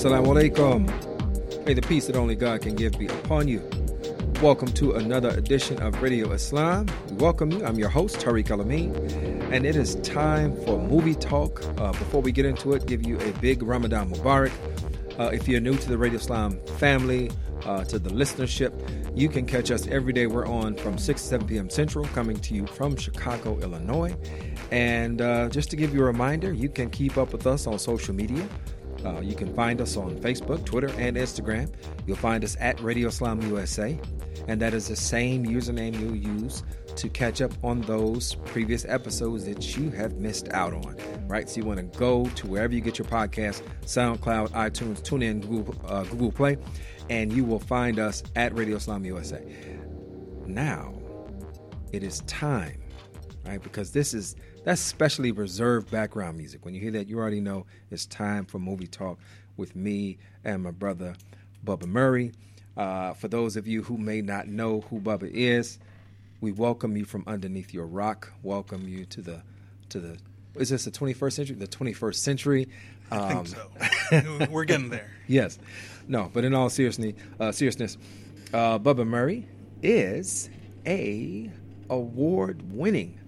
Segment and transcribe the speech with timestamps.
[0.00, 1.66] Assalamu alaikum.
[1.66, 3.62] May the peace that only God can give be upon you.
[4.40, 6.86] Welcome to another edition of Radio Islam.
[7.10, 7.62] We welcome you.
[7.66, 8.94] I'm your host, Tariq Alameen,
[9.52, 11.62] and it is time for movie talk.
[11.78, 14.52] Uh, before we get into it, give you a big Ramadan Mubarak.
[15.18, 17.30] Uh, if you're new to the Radio Islam family,
[17.66, 18.72] uh, to the listenership,
[19.14, 20.26] you can catch us every day.
[20.26, 21.68] We're on from 6 to 7 p.m.
[21.68, 24.16] Central, coming to you from Chicago, Illinois.
[24.70, 27.78] And uh, just to give you a reminder, you can keep up with us on
[27.78, 28.48] social media.
[29.04, 31.72] Uh, you can find us on Facebook, Twitter, and Instagram.
[32.06, 33.98] You'll find us at Radio Islam USA,
[34.48, 36.62] and that is the same username you'll use
[36.96, 40.96] to catch up on those previous episodes that you have missed out on.
[41.26, 41.48] Right?
[41.48, 45.74] So you want to go to wherever you get your podcast, SoundCloud, iTunes, TuneIn, Google,
[45.86, 46.58] uh, Google Play,
[47.08, 49.42] and you will find us at Radio Islam USA.
[50.46, 50.94] Now,
[51.92, 52.80] it is time,
[53.46, 53.62] right?
[53.62, 56.64] Because this is that's specially reserved background music.
[56.64, 59.18] When you hear that, you already know it's time for movie talk
[59.56, 61.14] with me and my brother
[61.64, 62.32] Bubba Murray.
[62.76, 65.78] Uh, for those of you who may not know who Bubba is,
[66.40, 68.32] we welcome you from underneath your rock.
[68.42, 69.42] Welcome you to the
[69.90, 70.18] to the
[70.56, 71.56] is this the 21st century?
[71.56, 72.68] The 21st century.
[73.12, 74.46] Um, I think so.
[74.50, 75.10] We're getting there.
[75.28, 75.58] yes.
[76.08, 77.96] No, but in all seriousness, uh, seriousness,
[78.52, 79.46] uh, Bubba Murray
[79.82, 80.50] is
[80.86, 81.50] a
[81.88, 83.19] award-winning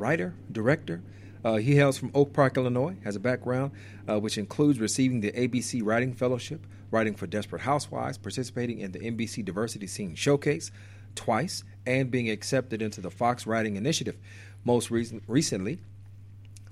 [0.00, 1.02] writer, director.
[1.44, 3.72] Uh, he hails from Oak Park, Illinois, has a background
[4.08, 8.98] uh, which includes receiving the ABC Writing Fellowship, writing for Desperate Housewives, participating in the
[8.98, 10.70] NBC Diversity Scene Showcase
[11.14, 14.16] twice, and being accepted into the Fox Writing Initiative.
[14.64, 15.80] Most re- recently,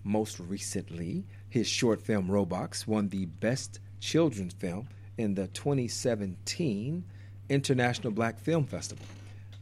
[0.05, 7.05] most recently, his short film Robots won the Best Children's Film in the 2017
[7.49, 9.05] International Black Film Festival.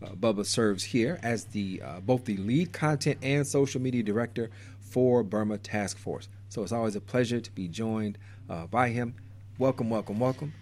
[0.07, 4.51] Uh, Bubba serves here as the uh, both the lead content and social media director
[4.81, 6.29] for Burma Task Force.
[6.49, 8.19] So it's always a pleasure to be joined
[8.49, 9.15] uh, by him.
[9.59, 10.53] Welcome, welcome, welcome.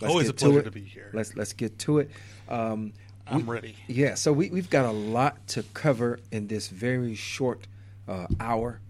[0.00, 1.10] Let's always a pleasure to, to, be here.
[1.14, 2.10] Let's let's get to it.
[2.48, 2.92] Um,
[3.26, 3.76] I'm we, ready.
[3.86, 7.66] Yeah, so we, we've got a lot to cover in this very short
[8.06, 8.80] uh, hour.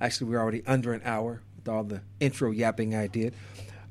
[0.00, 3.34] Actually, we're already under an hour with all the intro yapping I did.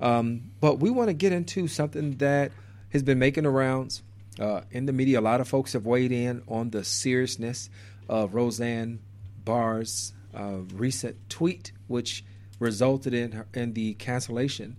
[0.02, 2.52] Um, but we want to get into something that
[2.90, 4.04] has been making the rounds
[4.40, 5.20] uh, in the media.
[5.20, 7.70] A lot of folks have weighed in on the seriousness
[8.10, 9.00] of Roseanne
[9.44, 12.24] Barr's uh, recent tweet, which
[12.60, 14.78] resulted in her, in the cancellation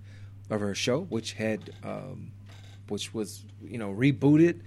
[0.50, 2.32] of her show, which had um,
[2.88, 4.60] which was you know rebooted,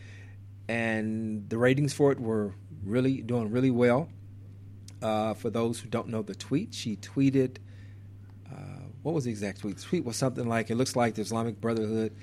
[0.68, 2.54] and the ratings for it were
[2.84, 4.10] really doing really well.
[5.02, 7.58] Uh, for those who don't know the tweet, she tweeted,
[8.52, 9.78] uh, what was the exact tweet?
[9.78, 12.16] The tweet was something like, it looks like the Islamic Brotherhood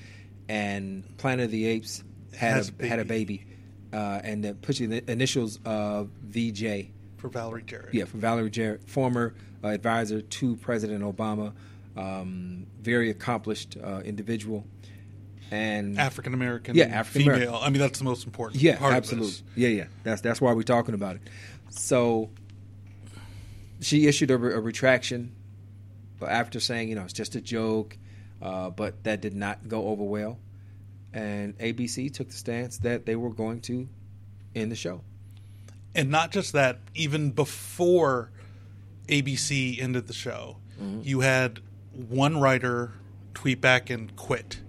[0.48, 2.02] and Planet of the Apes
[2.36, 3.46] had, a, a had a baby.
[3.92, 6.88] Uh, and then pushing the initials of VJ.
[7.18, 7.94] For Valerie Jarrett.
[7.94, 11.52] Yeah, for Valerie Jarrett, former uh, advisor to President Obama,
[11.96, 14.64] um, very accomplished uh, individual
[15.50, 17.58] and African American, yeah, African female.
[17.60, 18.60] I mean, that's the most important.
[18.60, 19.32] Yeah, absolutely.
[19.54, 19.84] Yeah, yeah.
[20.02, 21.22] That's that's why we're talking about it.
[21.70, 22.30] So
[23.80, 25.34] she issued a, a retraction
[26.26, 27.96] after saying, you know, it's just a joke,
[28.40, 30.38] uh, but that did not go over well.
[31.14, 33.88] And ABC took the stance that they were going to
[34.54, 35.02] end the show.
[35.94, 38.30] And not just that, even before
[39.08, 41.00] ABC ended the show, mm-hmm.
[41.02, 41.60] you had
[41.92, 42.92] one writer
[43.32, 44.60] tweet back and quit.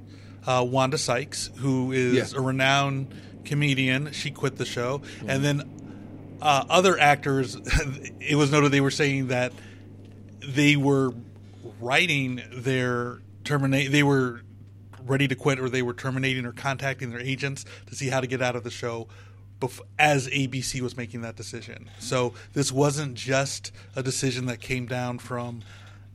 [0.46, 2.40] Uh, Wanda Sykes, who is yeah.
[2.40, 3.14] a renowned
[3.46, 5.00] comedian, she quit the show.
[5.00, 5.30] Mm-hmm.
[5.30, 7.56] And then uh, other actors,
[8.20, 9.52] it was noted they were saying that
[10.42, 11.14] they were
[11.80, 13.92] writing their terminate.
[13.92, 14.42] They were
[15.06, 18.28] ready to quit, or they were terminating or contacting their agents to see how to
[18.28, 19.08] get out of the show.
[19.60, 24.86] Bef- as ABC was making that decision, so this wasn't just a decision that came
[24.86, 25.62] down from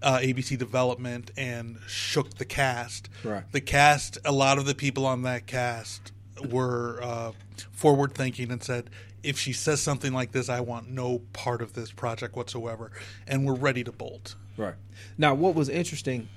[0.03, 3.09] uh, ABC development and shook the cast.
[3.25, 3.45] Right.
[3.53, 6.13] The cast, a lot of the people on that cast
[6.51, 7.33] were uh,
[7.73, 8.91] forward thinking and said,
[9.23, 12.91] if she says something like this, I want no part of this project whatsoever,
[13.27, 14.35] and we're ready to bolt.
[14.57, 14.75] Right.
[15.19, 16.29] Now, what was interesting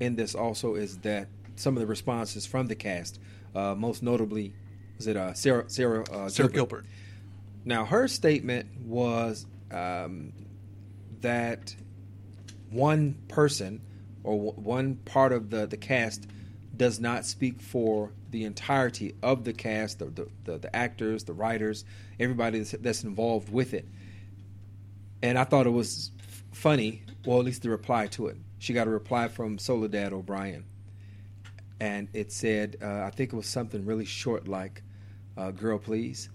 [0.00, 3.18] in this also is that some of the responses from the cast,
[3.54, 4.54] uh, most notably,
[4.96, 6.52] was it uh, Sara Sara, uh, Sara Gilbert.
[6.52, 6.86] Gilbert.
[7.64, 10.32] Now, her statement was um,
[11.20, 11.74] that
[12.70, 13.80] one person
[14.22, 16.26] or w- one part of the, the cast
[16.76, 21.32] does not speak for the entirety of the cast, the, the, the, the actors, the
[21.32, 21.84] writers,
[22.20, 23.88] everybody that's, that's, involved with it.
[25.22, 26.10] And I thought it was
[26.52, 28.36] funny, well, at least the reply to it.
[28.58, 30.64] She got a reply from Soledad O'Brien.
[31.80, 34.82] And it said, uh, I think it was something really short like,
[35.36, 36.30] uh, girl, please.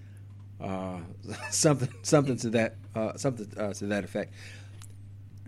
[0.59, 0.99] Uh,
[1.49, 4.33] something, something to that, uh, something uh, to that effect.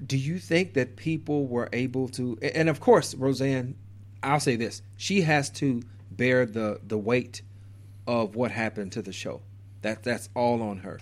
[0.05, 3.75] Do you think that people were able to, and of course, Roseanne
[4.23, 7.41] I'll say this: she has to bear the the weight
[8.07, 9.41] of what happened to the show.
[9.81, 11.01] That that's all on her.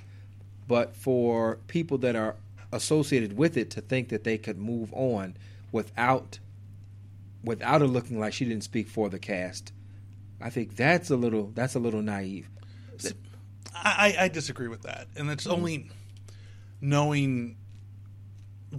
[0.68, 2.36] But for people that are
[2.72, 5.36] associated with it to think that they could move on
[5.72, 6.40] without
[7.44, 9.72] without it looking like she didn't speak for the cast,
[10.40, 12.50] I think that's a little that's a little naive.
[13.74, 15.90] I, I disagree with that, and it's only
[16.82, 17.56] knowing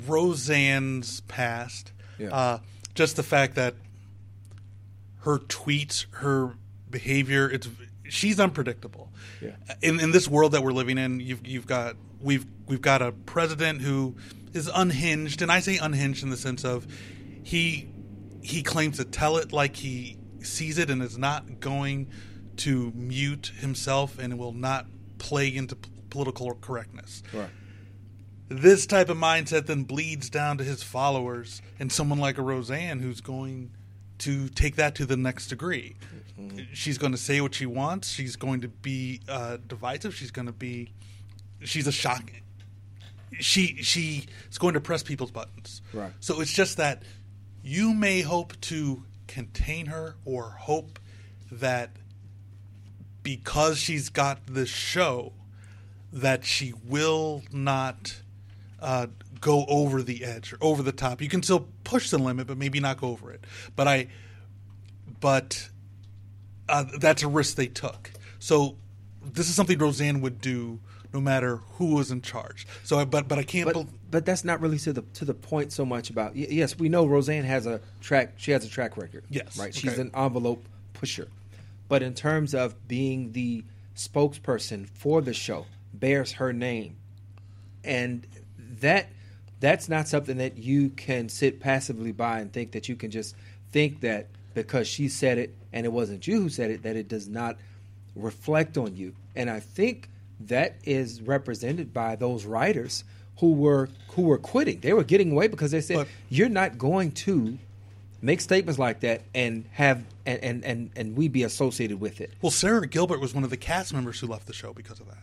[0.06, 2.28] Roseanne's past, Yeah.
[2.34, 2.58] uh,
[2.94, 3.74] just the fact that
[5.20, 6.54] her tweets, her
[6.90, 7.68] behavior, it's
[8.08, 9.10] she's unpredictable.
[9.40, 9.52] Yeah.
[9.80, 13.12] In in this world that we're living in, you've you've got we've we've got a
[13.12, 14.16] president who
[14.52, 16.86] is unhinged, and I say unhinged in the sense of
[17.42, 17.88] he
[18.42, 22.08] he claims to tell it like he sees it and is not going
[22.56, 24.86] to mute himself and will not
[25.18, 27.48] play into p- political correctness Right.
[28.48, 32.98] this type of mindset then bleeds down to his followers and someone like a Roseanne
[33.00, 33.70] who's going
[34.18, 35.96] to take that to the next degree.
[36.72, 38.08] She's going to say what she wants.
[38.10, 40.14] She's going to be uh, divisive.
[40.14, 40.92] She's going to be.
[41.62, 42.30] She's a shock.
[43.40, 45.82] She she is going to press people's buttons.
[45.92, 46.12] Right.
[46.20, 47.02] So it's just that
[47.62, 50.98] you may hope to contain her or hope
[51.50, 51.90] that
[53.22, 55.32] because she's got this show
[56.12, 58.20] that she will not
[58.80, 59.06] uh,
[59.40, 61.22] go over the edge or over the top.
[61.22, 63.44] You can still push the limit, but maybe not go over it.
[63.76, 64.08] But I,
[65.20, 65.68] but
[66.68, 68.10] uh, that's a risk they took.
[68.38, 68.76] So
[69.24, 70.80] this is something Roseanne would do
[71.12, 72.66] no matter who was in charge.
[72.84, 73.72] So, I, but but I can't.
[73.72, 76.36] But but that's not really to the to the point so much about.
[76.36, 78.34] y- Yes, we know Roseanne has a track.
[78.36, 79.24] She has a track record.
[79.28, 79.74] Yes, right.
[79.74, 80.02] She's okay.
[80.02, 81.26] an envelope pusher,
[81.88, 83.64] but in terms of being the
[83.96, 86.96] spokesperson for the show, bears her name,
[87.82, 88.26] and
[88.80, 89.08] that
[89.58, 93.34] that's not something that you can sit passively by and think that you can just
[93.70, 97.08] think that because she said it and it wasn't you who said it that it
[97.08, 97.56] does not
[98.14, 99.14] reflect on you.
[99.34, 100.10] And I think
[100.40, 103.04] that is represented by those writers
[103.38, 104.80] who were who were quitting.
[104.80, 107.58] They were getting away because they said But- you're not going to
[108.20, 112.30] make statements like that and have and and and, and we be associated with it.
[112.42, 115.06] well, Sara Gilbert was one of the cast members who left the show because of
[115.08, 115.18] that.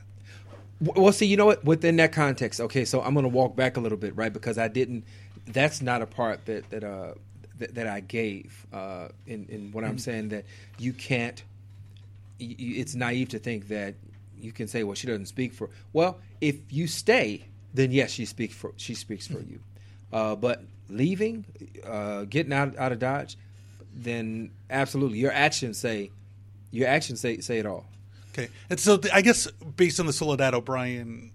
[0.82, 1.64] Well, see, you know what?
[1.66, 4.32] Within that context, okay, so I'm going to walk back a little bit, right?
[4.32, 5.04] Because I didn't.
[5.46, 7.14] That's not a part that that uh
[7.58, 10.46] that, that I gave uh in in what I'm saying that
[10.78, 11.42] you can't.
[12.40, 13.96] It's naive to think that
[14.40, 15.70] you can say, well, she doesn't speak for.
[15.92, 19.60] Well, if you stay, then yes, she speaks for she speaks for you.
[20.12, 21.46] Uh, but leaving,
[21.86, 23.38] uh, getting out out of Dodge,
[23.96, 26.12] then absolutely, your actions say,
[26.72, 27.86] your actions say say it all.
[28.34, 31.32] Okay, and so th- I guess based on the Soledad O'Brien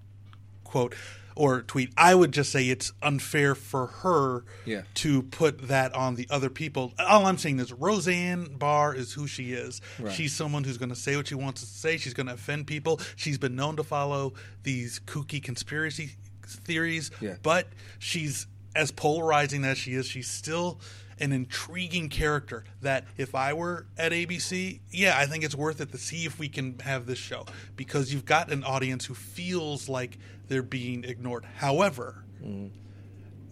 [0.65, 0.95] quote
[1.37, 4.83] or tweet, I would just say it's unfair for her Yeah.
[4.95, 6.93] to put that on the other people.
[6.97, 9.81] All I'm saying is Roseanne Barr is who she is.
[9.99, 10.13] Right.
[10.13, 11.97] She's someone who's going to say what she wants to say.
[11.97, 13.01] She's going to offend people.
[13.17, 16.13] She's been known to follow these kooky conspiracy
[16.55, 17.37] theories, Yeah.
[17.43, 17.69] but
[17.99, 20.07] she's as polarizing as she is.
[20.07, 20.81] She's still
[21.21, 25.93] an intriguing character that if I were at ABC, yeah, I think it's worth it
[25.93, 27.47] to see if we can have this show
[27.77, 30.19] because you've got an audience who feels like
[30.49, 31.45] they're being ignored.
[31.57, 32.25] However,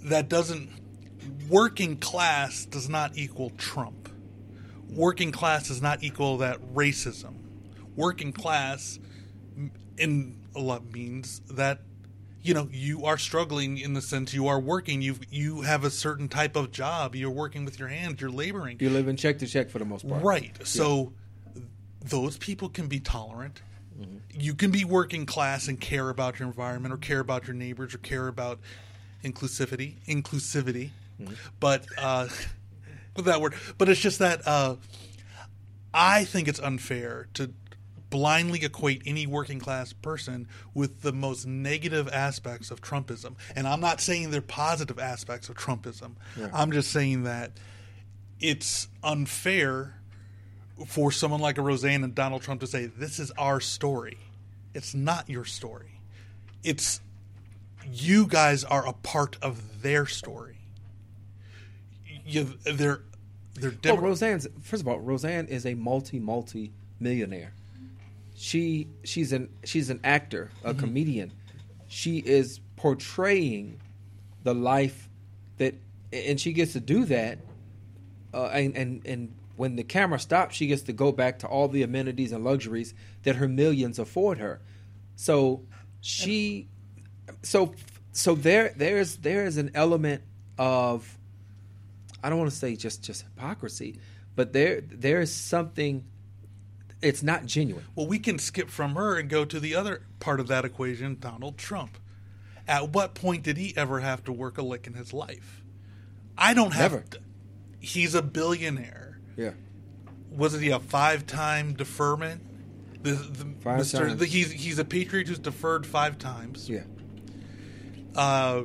[0.02, 0.70] that doesn't
[1.48, 4.08] working class does not equal Trump.
[4.90, 7.34] Working class does not equal that racism.
[7.94, 8.98] Working class
[9.96, 11.80] in a lot means that
[12.42, 15.90] you know you are struggling in the sense you are working you you have a
[15.90, 19.38] certain type of job you're working with your hands you're laboring you live in check
[19.38, 20.22] to check for the most part.
[20.22, 20.56] Right.
[20.66, 21.12] So
[22.04, 23.62] those people can be tolerant.
[24.34, 27.94] You can be working class and care about your environment or care about your neighbors
[27.94, 28.58] or care about
[29.22, 30.90] inclusivity, inclusivity.
[31.60, 32.28] But uh
[33.16, 34.76] with that word, but it's just that uh
[35.94, 37.52] I think it's unfair to
[38.12, 43.34] blindly equate any working class person with the most negative aspects of Trumpism.
[43.56, 46.12] And I'm not saying they're positive aspects of Trumpism.
[46.52, 47.52] I'm just saying that
[48.38, 49.94] it's unfair
[50.86, 54.18] for someone like a Roseanne and Donald Trump to say this is our story.
[54.74, 56.00] It's not your story.
[56.62, 57.00] It's
[57.90, 60.58] you guys are a part of their story.
[62.24, 63.02] You, they're
[63.54, 64.02] they're Well, different.
[64.02, 67.54] Roseanne's first of all, Roseanne is a multi multi millionaire.
[68.42, 70.80] She she's an she's an actor, a Mm-hmm.
[70.80, 71.32] comedian.
[71.86, 73.78] She is portraying
[74.42, 75.08] the life
[75.58, 75.74] that,
[76.12, 77.38] and she gets to do that.
[78.34, 81.68] Uh, and and and when the camera stops, she gets to go back to all
[81.68, 84.60] the amenities and luxuries that her millions afford her.
[85.14, 85.62] So
[86.00, 86.66] she,
[87.42, 87.74] so
[88.10, 90.22] so there there's there is an element
[90.58, 91.16] of
[92.24, 94.00] I don't want to say just just hypocrisy,
[94.34, 96.06] but there there is something.
[97.02, 97.84] It's not genuine.
[97.96, 101.18] Well, we can skip from her and go to the other part of that equation,
[101.18, 101.98] Donald Trump.
[102.68, 105.64] At what point did he ever have to work a lick in his life?
[106.38, 106.92] I don't have.
[106.92, 107.04] Never.
[107.10, 107.18] To,
[107.80, 109.18] he's a billionaire.
[109.36, 109.50] Yeah.
[110.30, 112.40] Wasn't he a five-time deferment?
[113.02, 113.98] The, the, Five Mr.
[113.98, 114.16] times.
[114.18, 116.70] The, he's he's a patriot who's deferred five times.
[116.70, 116.84] Yeah.
[118.14, 118.62] Uh,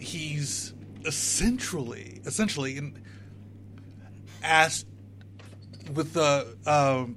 [0.00, 3.02] he's essentially essentially in,
[4.42, 4.86] asked
[5.92, 7.16] with the um,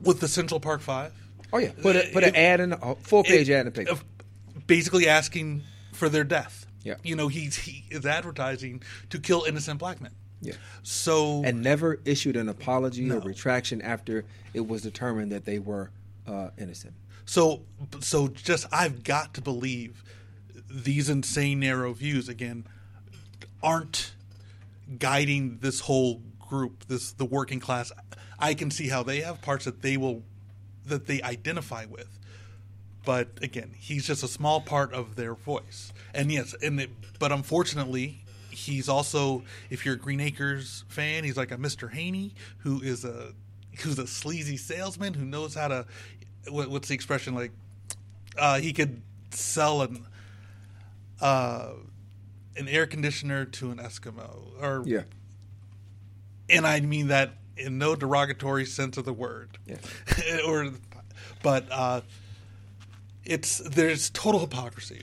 [0.00, 1.12] with the Central Park Five.
[1.52, 1.72] Oh yeah.
[1.80, 4.00] Put a put an ad in a full page it- ad in the paper.
[4.66, 5.62] basically asking
[5.92, 6.66] for their death.
[6.84, 6.94] Yeah.
[7.02, 10.12] you know he's he is advertising to kill innocent black men.
[10.40, 10.54] Yeah.
[10.82, 14.24] So and never issued an apology or retraction after
[14.54, 15.90] it was determined that they were
[16.26, 16.94] uh, innocent.
[17.24, 17.62] So,
[18.00, 20.02] so just I've got to believe
[20.70, 22.66] these insane narrow views again
[23.62, 24.12] aren't
[24.98, 27.92] guiding this whole group, this the working class.
[28.38, 30.22] I can see how they have parts that they will
[30.86, 32.18] that they identify with,
[33.04, 35.92] but again, he's just a small part of their voice.
[36.14, 38.22] And yes, and it, but unfortunately.
[38.50, 41.92] He's also, if you're a Green Acres fan, he's like a Mr.
[41.92, 43.32] Haney, who is a
[43.82, 45.86] who's a sleazy salesman who knows how to
[46.48, 47.52] what, what's the expression like
[48.36, 50.04] uh, he could sell an
[51.20, 51.68] uh,
[52.56, 55.02] an air conditioner to an Eskimo or Yeah.
[56.50, 59.76] and I mean that in no derogatory sense of the word Yeah.
[60.46, 60.72] or
[61.42, 62.00] but uh,
[63.24, 65.02] it's there's total hypocrisy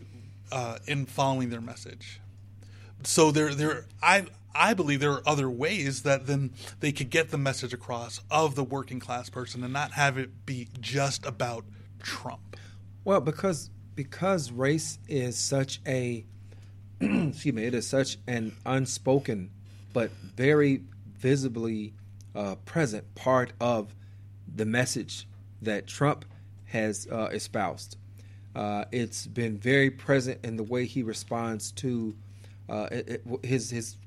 [0.52, 2.20] uh, in following their message
[3.04, 7.30] so there there I I believe there are other ways that then they could get
[7.30, 11.66] the message across of the working class person and not have it be just about
[12.02, 12.58] Trump.
[13.04, 16.26] Well, because because race is such a
[17.02, 19.52] excuse me, it is such an unspoken
[19.94, 20.82] but very
[21.18, 21.94] visibly
[22.36, 23.94] uh, present part of
[24.56, 25.28] the message
[25.62, 26.26] that Trump
[26.66, 27.98] has uh, espoused.
[28.56, 32.16] Uh, it's been very present in the way he responds to
[32.70, 33.98] uh, it, it- his his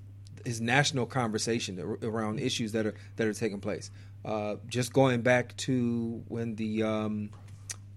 [0.44, 3.90] his national conversation around issues that are that are taking place.
[4.24, 7.30] Uh, just going back to when the um,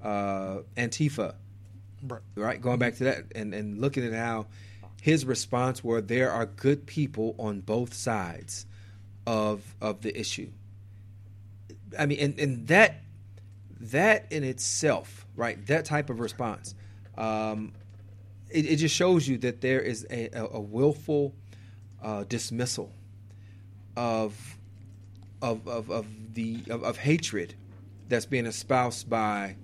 [0.03, 1.35] uh, Antifa
[2.03, 2.21] Right.
[2.35, 2.61] right?
[2.61, 4.47] Going back to that and, and looking at how
[5.01, 8.65] his response were there are good people on both sides
[9.25, 10.49] of of the issue.
[11.97, 13.01] I mean, and, and that
[13.79, 15.63] that in itself, right?
[15.67, 16.75] That type of response,
[17.17, 17.73] um,
[18.49, 21.33] it, it just shows you that there is a, a, willful
[22.01, 22.93] uh, dismissal
[23.97, 24.57] of
[25.41, 27.55] of of, of the of, of hatred
[28.07, 29.55] that's being espoused by,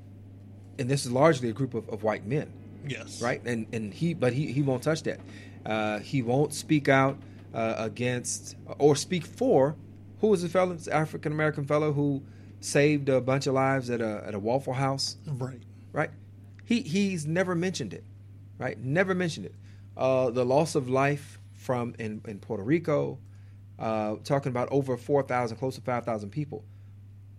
[0.79, 2.51] and this is largely a group of, of white men
[2.89, 3.21] Yes.
[3.21, 3.41] right?
[3.45, 5.19] And and he, but he he won't touch that.
[5.65, 7.17] Uh, he won't speak out
[7.53, 9.75] uh, against or speak for
[10.19, 12.23] who was the fellow, African American fellow who
[12.59, 15.61] saved a bunch of lives at a at a Waffle House, Right.
[15.93, 16.09] right?
[16.65, 18.03] He he's never mentioned it,
[18.57, 18.77] right?
[18.79, 19.55] Never mentioned it.
[19.95, 23.19] Uh, the loss of life from in in Puerto Rico,
[23.79, 26.63] uh, talking about over four thousand, close to five thousand people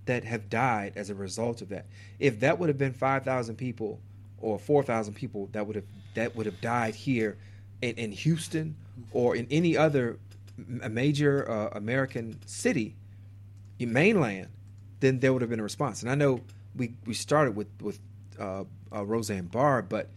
[0.07, 1.87] that have died as a result of that.
[2.19, 4.01] If that would have been five thousand people
[4.39, 5.85] or four thousand people that would have
[6.15, 7.37] that would have died here
[7.83, 8.77] in, in Houston
[9.13, 10.19] or in any other
[10.57, 12.97] major uh, American city,
[13.79, 14.49] in mainland,
[15.01, 16.03] then there would have been a response.
[16.03, 16.41] And I know
[16.77, 17.99] we we started with with
[18.39, 20.11] uh, uh, Roseanne Barr, but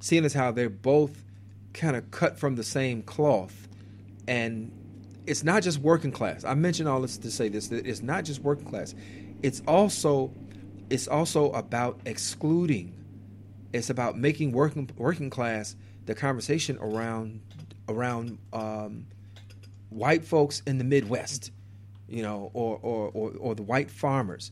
[0.00, 1.24] seeing as how they're both
[1.72, 3.68] kind of cut from the same cloth,
[4.26, 4.70] and
[5.26, 6.44] it's not just working class.
[6.44, 8.94] I mentioned all this to say this: that it's not just working class.
[9.42, 10.32] It's also
[10.90, 12.94] it's also about excluding.
[13.72, 17.40] It's about making working working class the conversation around
[17.88, 19.06] around um,
[19.90, 21.50] white folks in the Midwest,
[22.08, 24.50] you know, or or, or, or the white farmers,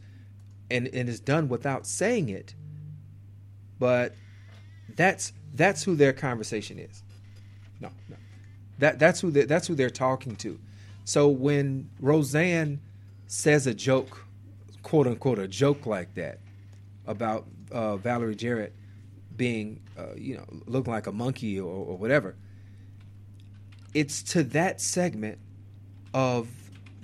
[0.70, 2.54] and and it's done without saying it.
[3.78, 4.14] But
[4.96, 7.02] that's that's who their conversation is.
[7.80, 8.16] No, no,
[8.78, 10.58] that that's who they, that's who they're talking to.
[11.04, 12.80] So when Roseanne
[13.26, 14.24] says a joke,
[14.82, 16.38] quote unquote, a joke like that
[17.06, 18.74] about uh, Valerie Jarrett
[19.36, 22.36] being, uh, you know, looking like a monkey or, or whatever,
[23.94, 25.38] it's to that segment
[26.14, 26.48] of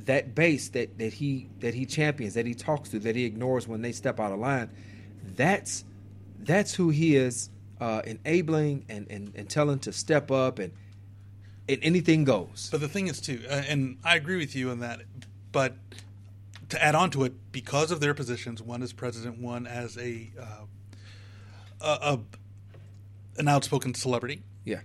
[0.05, 3.66] that base that, that he that he champions, that he talks to, that he ignores
[3.66, 4.71] when they step out of line.
[5.35, 5.85] That's
[6.40, 7.50] that's who he is
[7.81, 10.73] uh, enabling and, and, and telling to step up and
[11.69, 12.69] and anything goes.
[12.71, 15.00] But the thing is, too, uh, and I agree with you on that,
[15.50, 15.75] but
[16.69, 20.31] to add on to it, because of their positions, one as president, one as a,
[20.40, 20.64] uh,
[21.81, 22.21] a, a
[23.38, 24.81] an outspoken celebrity, Yeah.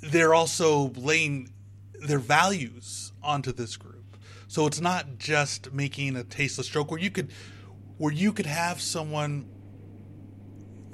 [0.00, 1.52] They're also laying
[2.00, 4.16] their values onto this group.
[4.46, 7.30] So it's not just making a tasteless joke where you could
[7.98, 9.48] where you could have someone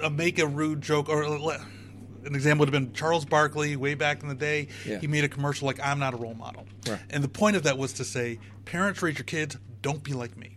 [0.02, 4.22] uh, make a rude joke or an example would have been Charles Barkley way back
[4.22, 4.68] in the day.
[4.86, 4.98] Yeah.
[4.98, 6.98] He made a commercial like "I'm not a role model," Right.
[7.10, 9.56] and the point of that was to say, "Parents, raise your kids.
[9.82, 10.56] Don't be like me."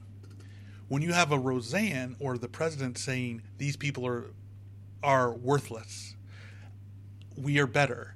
[0.87, 4.31] When you have a Roseanne or the president saying these people are
[5.03, 6.15] are worthless,
[7.35, 8.15] we are better.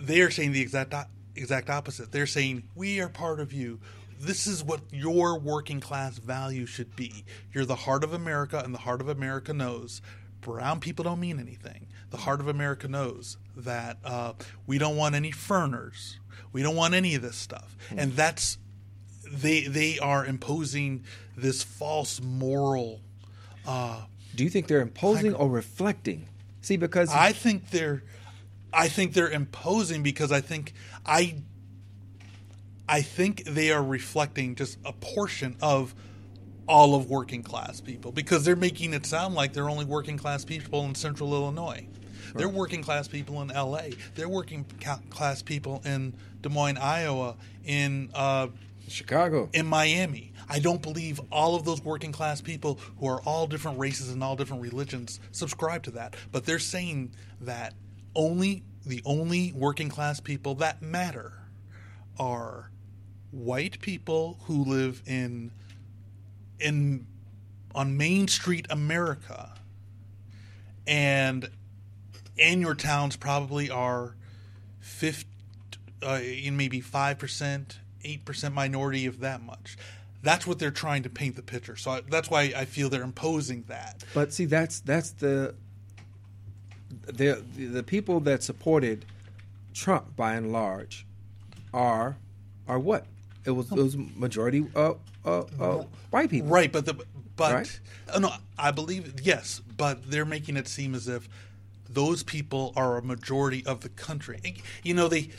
[0.00, 0.94] They are saying the exact
[1.34, 2.12] exact opposite.
[2.12, 3.80] They're saying we are part of you.
[4.20, 7.24] This is what your working class value should be.
[7.52, 10.02] You're the heart of America, and the heart of America knows
[10.40, 11.86] brown people don't mean anything.
[12.10, 14.32] The heart of America knows that uh,
[14.66, 16.18] we don't want any furners.
[16.52, 18.58] We don't want any of this stuff, and that's
[19.30, 21.04] they they are imposing
[21.36, 23.00] this false moral.
[24.34, 26.28] Do you think they're imposing or reflecting?
[26.62, 28.02] See, because I think they're
[28.72, 30.72] I think they're imposing because I think
[31.06, 31.36] I
[32.88, 35.94] I think they are reflecting just a portion of
[36.66, 40.44] all of working class people because they're making it sound like they're only working class
[40.44, 41.86] people in central Illinois.
[42.34, 43.88] They're working class people in LA.
[44.14, 44.64] They're working
[45.10, 48.48] class people in Des Moines, Iowa, in uh,
[48.86, 49.48] Chicago.
[49.52, 50.32] in Miami.
[50.48, 54.22] I don't believe all of those working class people who are all different races and
[54.22, 56.16] all different religions subscribe to that.
[56.32, 57.74] But they're saying that
[58.18, 61.32] only the only working class people that matter
[62.18, 62.70] are
[63.30, 65.52] white people who live in
[66.58, 67.06] in
[67.74, 69.54] on Main Street America
[70.86, 71.48] and
[72.38, 74.16] and your towns probably are
[74.80, 75.28] 50
[76.02, 79.76] uh, in maybe 5%, 8% minority if that much.
[80.22, 81.76] That's what they're trying to paint the picture.
[81.76, 84.04] So I, that's why I feel they're imposing that.
[84.14, 85.54] But see, that's that's the
[86.90, 89.04] the the people that supported
[89.74, 91.06] Trump by and large
[91.72, 92.16] are
[92.66, 93.06] are what
[93.44, 96.48] it was it was majority uh, uh, uh, white people.
[96.48, 96.94] Right, but the
[97.36, 97.80] but Right?
[98.12, 101.28] uh, no, I believe yes, but they're making it seem as if
[101.88, 104.40] those people are a majority of the country.
[104.82, 105.30] You know, they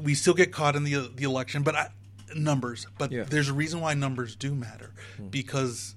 [0.00, 1.88] we still get caught in the the election, but I,
[2.34, 2.86] numbers.
[2.98, 3.24] But Yeah.
[3.24, 4.92] there's a reason why numbers do matter
[5.30, 5.94] because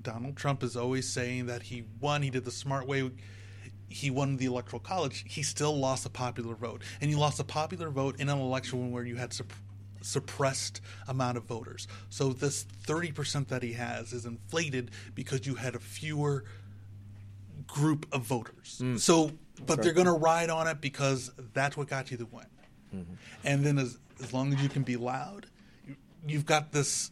[0.00, 2.22] Donald Trump is always saying that he won.
[2.22, 3.10] He did the smart way.
[3.88, 5.24] He won the electoral college.
[5.26, 8.90] He still lost a popular vote, and he lost a popular vote in an election
[8.92, 9.50] where you had supp-
[10.02, 11.88] suppressed amount of voters.
[12.10, 16.44] So this thirty percent that he has is inflated because you had a fewer
[17.66, 18.78] group of voters.
[18.78, 18.96] Hmm.
[18.96, 19.32] So,
[19.66, 22.46] but they're going to ride on it because that's what got you the win.
[22.94, 23.14] Mm-hmm.
[23.44, 25.46] And then as as long as you can be loud,
[25.86, 25.96] you,
[26.26, 27.10] you've got this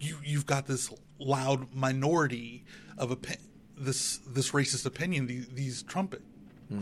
[0.00, 2.64] you you've got this loud minority
[2.98, 3.38] of opi-
[3.76, 6.22] this this racist opinion these, these trumpet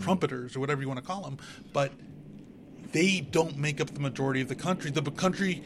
[0.00, 1.38] trumpeters or whatever you want to call them,
[1.72, 1.92] but
[2.92, 4.90] they don't make up the majority of the country.
[4.90, 5.62] The country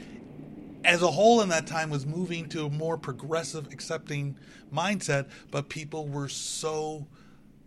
[0.85, 4.37] as a whole in that time was moving to a more progressive, accepting
[4.73, 7.07] mindset, but people were so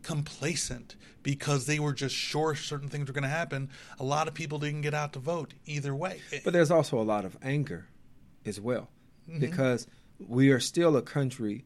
[0.02, 3.70] complacent because they were just sure certain things were going to happen.
[4.00, 6.22] A lot of people didn't get out to vote either way.
[6.44, 7.88] But there's also a lot of anger
[8.46, 8.90] as well
[9.30, 9.40] mm-hmm.
[9.40, 9.86] because
[10.26, 11.66] we are still a country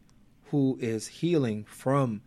[0.53, 2.21] who is healing from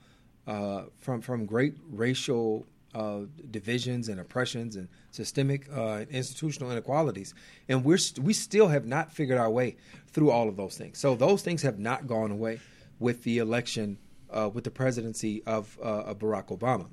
[0.49, 3.21] uh, from from great racial uh,
[3.53, 7.35] divisions and oppressions and systemic uh, institutional inequalities,
[7.69, 9.77] and we're st- we still have not figured our way
[10.09, 10.99] through all of those things.
[10.99, 12.59] So those things have not gone away
[12.99, 13.97] with the election
[14.29, 16.89] uh, with the presidency of, uh, of Barack Obama.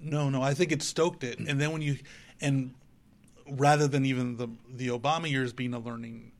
[0.00, 1.40] No, no, I think it stoked it.
[1.40, 1.96] And then when you
[2.40, 2.74] and
[3.50, 6.30] rather than even the the Obama years being a learning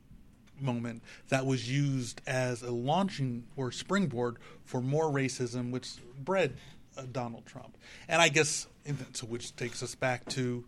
[0.60, 6.56] moment, that was used as a launching or springboard for more racism, which bred
[6.96, 7.76] uh, Donald Trump.
[8.08, 10.64] And I guess and so, which takes us back to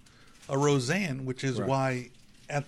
[0.49, 1.69] a Roseanne, which is Right.
[1.69, 2.11] why
[2.49, 2.65] at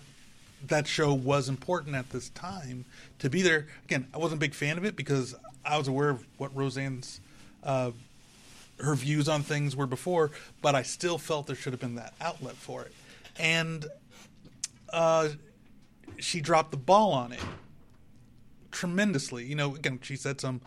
[0.67, 2.85] that show was important at this time
[3.19, 3.67] to be there.
[3.85, 7.19] Again, I wasn't a big fan of it because I was aware of what Roseanne's
[7.63, 7.91] uh,
[8.79, 10.31] her views on things were before,
[10.61, 12.91] but I still felt there should have been that outlet for it.
[13.37, 13.85] And
[14.91, 15.29] uh,
[16.21, 17.39] she dropped the ball on it
[18.71, 19.45] tremendously.
[19.45, 20.61] You know, again, she said some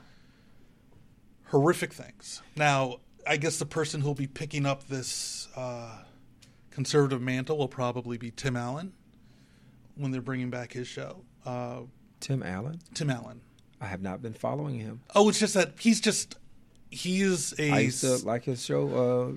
[1.47, 2.43] horrific things.
[2.57, 6.03] Now, I guess the person who'll be picking up this uh,
[6.71, 8.93] conservative mantle will probably be Tim Allen
[9.97, 11.23] when they're bringing back his show.
[11.47, 11.81] Uh,
[12.21, 13.40] Tim Allen, Tim Allen.
[13.81, 15.01] I have not been following him.
[15.14, 16.37] Oh, it's just that he's just
[16.90, 19.37] he is a I used to like his show,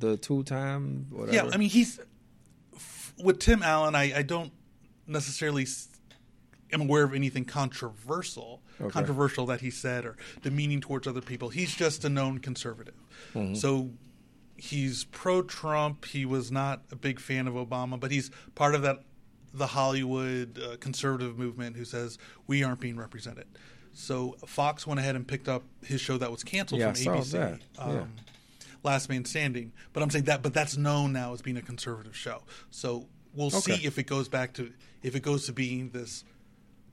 [0.00, 1.34] the two time whatever.
[1.34, 1.98] Yeah, I mean, he's
[2.74, 3.94] f- with Tim Allen.
[3.94, 4.52] I, I don't
[5.06, 5.66] necessarily
[6.72, 8.90] am aware of anything controversial, Okay.
[8.90, 11.48] controversial that he said or demeaning towards other people.
[11.48, 12.94] He's just a known conservative.
[13.34, 13.54] Mm-hmm.
[13.54, 13.90] So
[14.56, 16.04] he's pro-Trump.
[16.06, 19.00] He was not a big fan of Obama, but he's part of that
[19.54, 23.46] the Hollywood uh, conservative movement who says we aren't being represented.
[23.94, 27.58] So Fox went ahead and picked up his show that was canceled Yeah, from ABC,
[27.78, 28.04] um, Yeah.
[28.82, 29.72] Last Man Standing.
[29.94, 32.42] But I'm saying that, but that's known now as being a conservative show.
[32.70, 34.72] So we'll see if it goes back to
[35.02, 36.24] if it goes to being this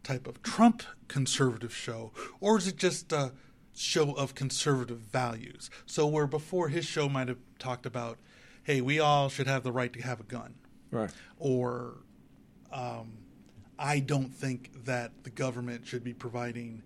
[0.04, 3.32] type of Trump conservative show, or is it just a
[3.76, 5.70] show of conservative values?
[5.86, 8.18] So where before his show might have talked about,
[8.64, 10.56] hey, we all should have the right to have a gun
[10.92, 11.10] Right.
[11.40, 11.96] or
[12.72, 13.14] um,
[13.80, 16.84] I don't think that the government should be providing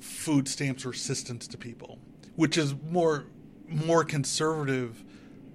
[0.00, 1.98] food stamps or assistance to people,
[2.36, 3.26] which is more
[3.68, 5.02] more conservative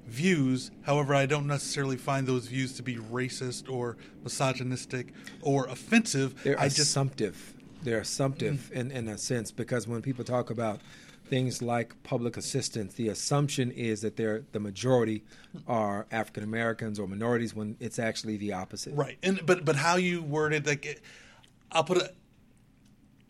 [0.08, 0.72] views.
[0.84, 6.42] However, I don't necessarily find those views to be racist or misogynistic or offensive.
[6.44, 7.54] They're I just assumptive.
[7.84, 10.82] They're assumptive in, in a sense because when people talk about
[11.30, 15.24] things like public assistance, the assumption is that they're the majority
[15.68, 18.96] are African Americans or minorities when it's actually the opposite.
[18.96, 21.02] Right, and but but how you word it, like
[21.72, 22.16] I'll put it.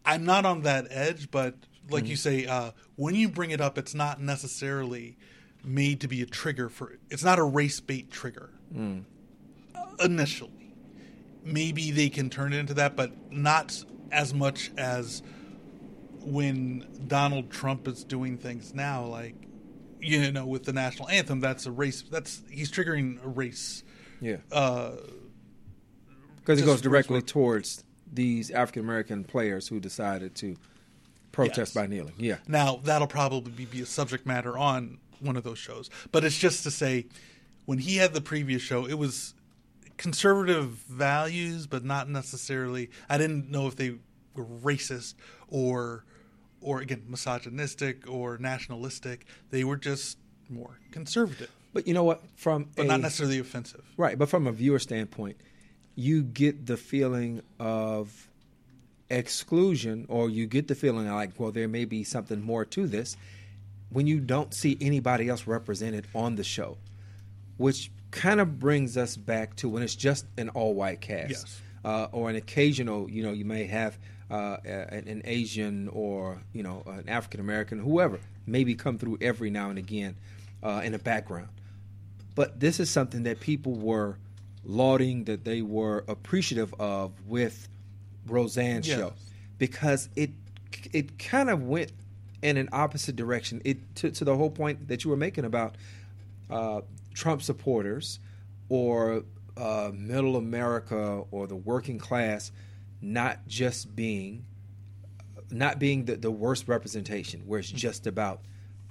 [0.06, 1.56] I'm not on that edge, but
[1.90, 5.18] like you say, uh, when you bring it up, it's not necessarily
[5.68, 6.98] made to be a trigger for.
[7.10, 8.50] It's not a race bait trigger.
[8.76, 10.74] Uh, initially,
[11.44, 15.22] maybe they can turn it into that, but not as much as
[16.22, 19.36] when Donald Trump is doing things now, like
[20.00, 21.40] you know, with the national anthem.
[21.40, 22.04] That's a race.
[22.04, 23.84] That's he's triggering a race.
[24.22, 24.38] Yeah.
[24.52, 24.92] Uh,
[26.38, 30.56] Because it goes directly towards these African American players who decided to
[31.32, 31.74] protest Yes.
[31.74, 32.14] by kneeling.
[32.18, 32.38] Yeah.
[32.48, 36.64] Now that'll probably be a subject matter on one of those shows, but it's just
[36.64, 37.06] to say,
[37.66, 39.34] when he had the previous show, it was
[39.98, 42.90] conservative values, but not necessarily.
[43.10, 43.96] I didn't know if they
[44.36, 45.16] were racist
[45.50, 46.06] or,
[46.62, 49.26] or again misogynistic or nationalistic.
[49.50, 50.18] They were just
[50.50, 52.24] more conservative, But you know what?
[52.36, 53.84] From but a, not necessarily offensive.
[53.98, 55.38] Right, but from a viewer standpoint,
[55.96, 58.30] you get the feeling of
[59.10, 63.18] exclusion, or you get the feeling like, well, there may be something more to this
[63.90, 66.78] when you don't see anybody else represented on the show,
[67.58, 71.30] which kind of brings us back to when it's just an all white cast.
[71.30, 71.62] Yes.
[71.86, 73.98] Uh, or an occasional, you know, you may have
[74.30, 79.50] uh, an, an Asian or, you know, an African American, whoever, maybe come through every
[79.50, 80.16] now and again
[80.64, 81.48] uh, in the background
[82.36, 84.16] but this is something that people were
[84.64, 87.68] lauding that they were appreciative of with
[88.28, 89.00] Roseanne's Yes.
[89.00, 89.14] show
[89.58, 90.32] because it
[90.94, 91.92] it kind of went
[92.42, 95.76] in an opposite direction it to, to the whole point that you were making about
[96.50, 96.82] uh,
[97.14, 98.20] Trump supporters
[98.70, 99.24] or
[99.56, 102.52] uh, middle America or the working class
[103.02, 104.46] not just being
[105.50, 108.42] not being the, the worst representation where it's just about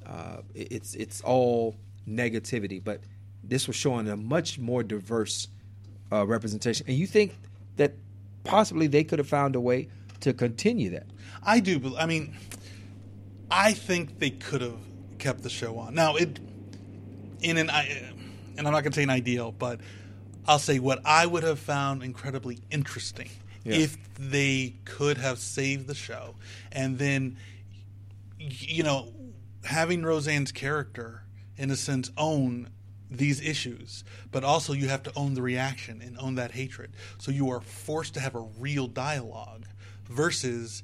[0.06, 1.76] uh, it's it's all
[2.08, 3.00] negativity but
[3.44, 5.48] this was showing a much more diverse
[6.10, 7.36] uh, representation and you think
[7.76, 7.92] that
[8.42, 9.88] possibly they could have found a way
[10.20, 11.06] to continue that
[11.46, 11.94] I do.
[11.96, 12.36] I mean,
[13.50, 14.78] I think they could have
[15.18, 15.94] kept the show on.
[15.94, 16.38] Now, it
[17.40, 17.86] in an I,
[18.56, 19.80] and I'm not going to say an ideal, but
[20.46, 23.28] I'll say what I would have found incredibly interesting
[23.64, 23.74] Yeah.
[23.76, 26.34] if they could have saved the show,
[26.72, 27.36] and then
[28.38, 29.12] you know
[29.64, 31.22] having Roseanne's character
[31.56, 32.68] in a sense own
[33.10, 36.90] these issues, but also you have to own the reaction and own that hatred.
[37.18, 39.64] So you are forced to have a real dialogue
[40.08, 40.82] versus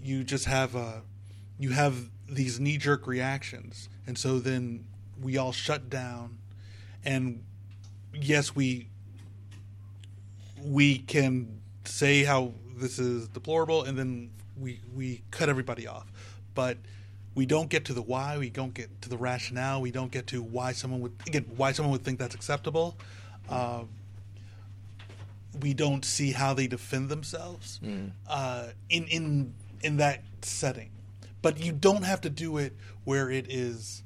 [0.00, 1.02] you just have a
[1.58, 4.84] you have these knee jerk reactions, and so then
[5.20, 6.38] we all shut down,
[7.04, 7.42] and
[8.12, 8.88] yes, we
[10.62, 16.06] we can say how this is deplorable, and then we we cut everybody off,
[16.54, 16.78] but
[17.34, 18.36] we don't get to the why.
[18.38, 19.80] We don't get to the rationale.
[19.80, 22.96] We don't get to why someone would again why someone would think that's acceptable.
[23.48, 23.84] Uh,
[25.60, 27.80] we don't see how they defend themselves
[28.28, 30.90] uh, in in in that setting.
[31.40, 34.02] But you don't have to do it where it is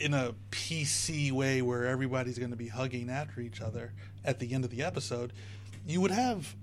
[0.00, 3.92] in a PC way where everybody's going to be hugging after each other
[4.24, 5.32] at the end of the episode.
[5.86, 6.54] You would have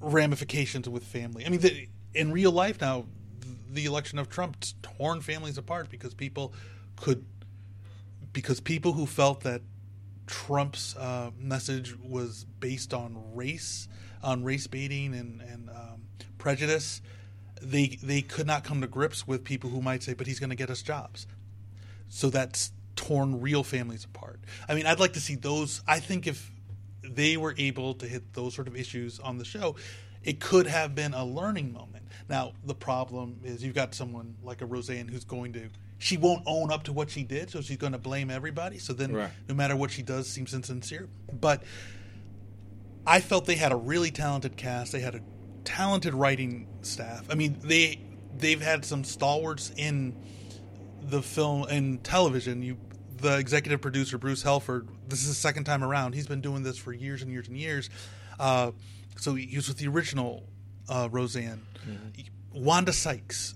[0.00, 1.46] ramifications with family.
[1.46, 3.06] I mean, the, in real life now,
[3.70, 6.52] the election of Trump torn families apart because people
[6.96, 7.24] could
[8.32, 9.62] because people who felt that
[10.26, 13.88] Trump's uh, message was based on race,
[14.22, 16.02] on race baiting and and um,
[16.38, 17.00] prejudice,
[17.70, 20.50] they they could not come to grips with people who might say, "But he's going
[20.50, 21.26] to get us jobs."
[22.08, 24.40] So that's torn real families apart.
[24.68, 25.82] I mean, I'd like to see those.
[25.86, 26.50] I think if
[27.02, 29.76] they were able to hit those sort of issues on the show,
[30.22, 32.04] it could have been a learning moment.
[32.28, 36.42] Now, the problem is you've got someone like a Roseanne who's going to she won't
[36.46, 38.78] own up to what she did, so she's going to blame everybody.
[38.78, 39.30] So then, Right.
[39.48, 41.08] no matter what she does, seems insincere.
[41.32, 41.62] But
[43.06, 44.92] I felt they had a really talented cast.
[44.92, 45.20] They had a
[45.64, 47.26] talented writing staff.
[47.30, 47.98] I mean, they
[48.36, 50.14] they've had some stalwarts in
[51.02, 52.62] the film and television.
[52.62, 52.76] You,
[53.18, 54.88] the executive producer Bruce Helford.
[55.08, 56.14] This is the second time around.
[56.14, 57.90] He's been doing this for years and years and years.
[58.38, 58.72] Uh,
[59.16, 60.44] so he was with the original
[60.88, 61.62] uh, Roseanne.
[61.88, 62.64] Mm-hmm.
[62.64, 63.54] Wanda Sykes.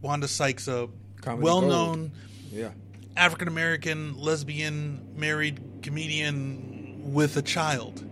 [0.00, 0.88] Wanda Sykes, a
[1.20, 2.12] Comedy well-known
[2.50, 2.70] Yeah.
[3.16, 8.04] African American lesbian married comedian with a child.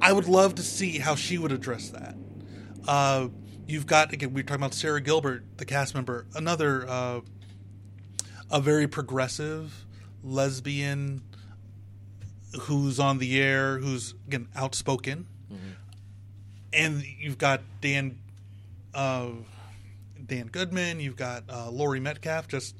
[0.00, 2.14] I would love to see how she would address that.
[2.86, 3.28] Uh,
[3.66, 7.20] you've got again, we are talking about Sara Gilbert, the cast member, another uh,
[8.50, 9.84] a very progressive
[10.22, 11.22] lesbian
[12.62, 15.26] who's on the air, who's again outspoken,
[16.72, 18.18] and you've got Dan.
[18.94, 19.28] Uh,
[20.24, 20.98] Dan Goodman.
[20.98, 22.74] You've got uh, Laurie Metcalf, just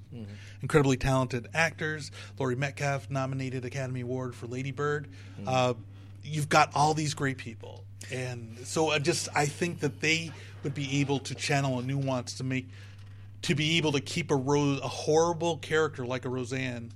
[0.63, 2.11] incredibly talented actors.
[2.41, 5.07] Laurie Metcalf nominated Academy Award for Lady Bird.
[5.47, 5.75] Uh,
[6.25, 10.75] you've got all these great people, and so I just I think that they would
[10.75, 12.69] be able to channel a nuance to make
[13.43, 16.93] to be able to keep a Rose a horrible character like a Roseanne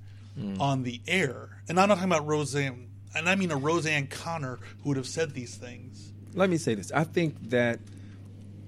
[0.59, 1.51] on the air.
[1.68, 5.07] And I'm not talking about Roseanne, and I mean a Roseanne Connor who would have
[5.07, 6.12] said these things.
[6.35, 6.90] Let me say this.
[6.92, 7.81] I think that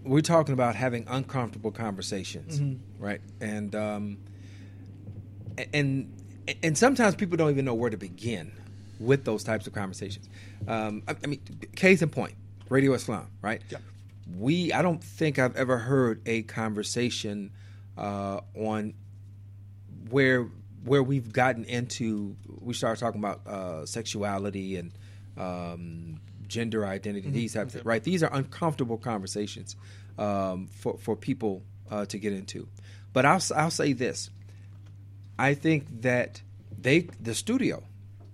[0.04, 2.60] we're talking about having uncomfortable conversations,
[2.98, 3.20] right?
[3.40, 4.18] And um,
[5.72, 6.12] and
[6.62, 8.52] and sometimes people don't even know where to begin
[9.02, 10.28] with those types of conversations.
[10.66, 11.40] Um, I, I mean,
[11.76, 12.34] case in point,
[12.68, 13.62] Radio Islam, right?
[13.70, 13.78] Yeah.
[14.38, 17.50] We, I don't think I've ever heard a conversation
[17.98, 18.94] uh, on
[20.10, 20.48] where
[20.84, 22.36] where we've gotten into.
[22.60, 24.92] We started talking about uh, sexuality and
[25.36, 28.02] um, gender identity, these types of right.
[28.02, 29.76] These are uncomfortable conversations
[30.18, 32.68] um, for for people uh, to get into.
[33.12, 34.30] But I'll I'll say this.
[35.38, 36.42] I think that
[36.80, 37.82] they the studio,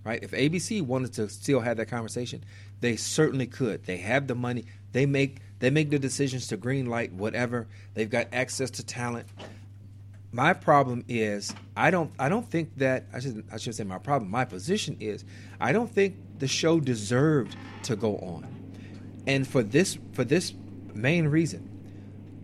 [0.03, 0.21] right?
[0.21, 2.43] If ABC wanted to still have that conversation,
[2.79, 3.85] they certainly could.
[3.85, 4.65] They have the money.
[4.91, 7.67] They make they make the decisions to green light whatever.
[7.93, 9.27] They've got access to talent.
[10.31, 13.97] My problem is I don't I don't think that I should I should say my
[13.97, 14.29] problem.
[14.31, 15.25] My position is
[15.59, 18.47] I don't think the show deserved to go on,
[19.27, 20.53] and for this for this
[20.93, 21.69] main reason,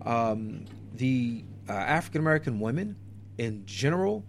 [0.04, 0.64] um,
[0.94, 2.96] the uh, African American women
[3.38, 4.24] in general,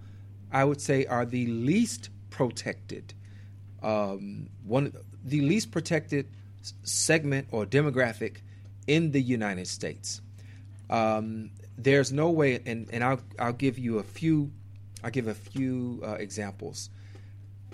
[0.52, 3.14] I would say, are the least protected.
[3.82, 6.28] Um, one the least protected
[6.84, 8.38] segment or demographic
[8.88, 10.22] in the United States.
[10.90, 14.52] Um, there's no way, and, and I'll I'll give you a few,
[15.04, 16.90] I'll give a few uh, examples.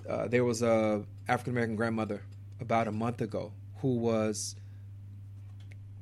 [0.08, 2.22] Uh, there was a African American grandmother
[2.60, 4.56] about a month ago who was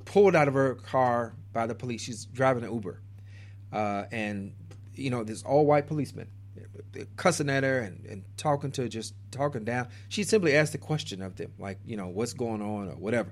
[0.05, 2.01] pulled out of her car by the police.
[2.01, 2.99] She's driving an Uber,
[3.71, 4.53] uh, and
[4.95, 6.27] you know this all white policeman
[7.15, 9.88] cussing at her and, and talking to her, just talking down.
[10.10, 13.32] She simply asked a question of them, like you know what's going on or whatever,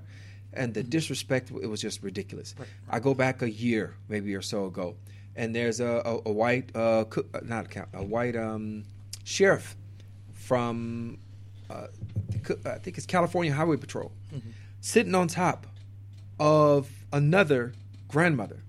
[0.52, 2.54] and the disrespect it was just ridiculous.
[2.88, 4.96] I go back a year maybe or so ago,
[5.36, 8.84] and there's a, a, a white uh, uh, not a, a white um,
[9.24, 9.76] sheriff
[10.32, 11.18] from
[11.68, 11.86] uh,
[12.66, 14.12] I think it's California Highway Patrol
[14.80, 15.66] sitting on top
[16.38, 17.74] of another
[18.08, 18.62] grandmother,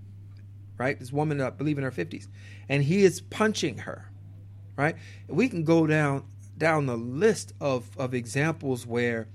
[0.78, 0.98] right?
[0.98, 2.28] This woman, I believe in her fifties,
[2.68, 4.10] and he is punching her,
[4.76, 4.96] right?
[5.28, 6.24] We can go down
[6.56, 9.28] down the list of of examples where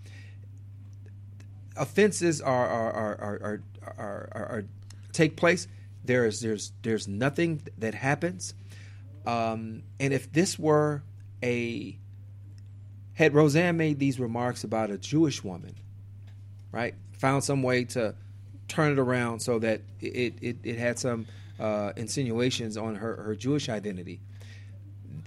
[1.76, 3.62] offenses are are are are,
[3.98, 4.66] are, are, are
[5.14, 5.68] take place.
[6.04, 8.54] There is there's there's nothing that happens,
[9.26, 11.04] um, and if this were
[11.44, 11.98] a
[13.14, 15.76] had Roseanne made these remarks about a Jewish woman,
[16.72, 16.94] right?
[17.14, 18.16] Found some way to
[18.68, 21.26] turn it around so that it it, it had some
[21.60, 24.22] uh, insinuations on her, her Jewish identity.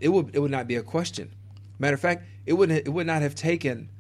[0.01, 1.35] It would it would not be a question.
[1.79, 3.91] Matter of fact, it would it would not have taken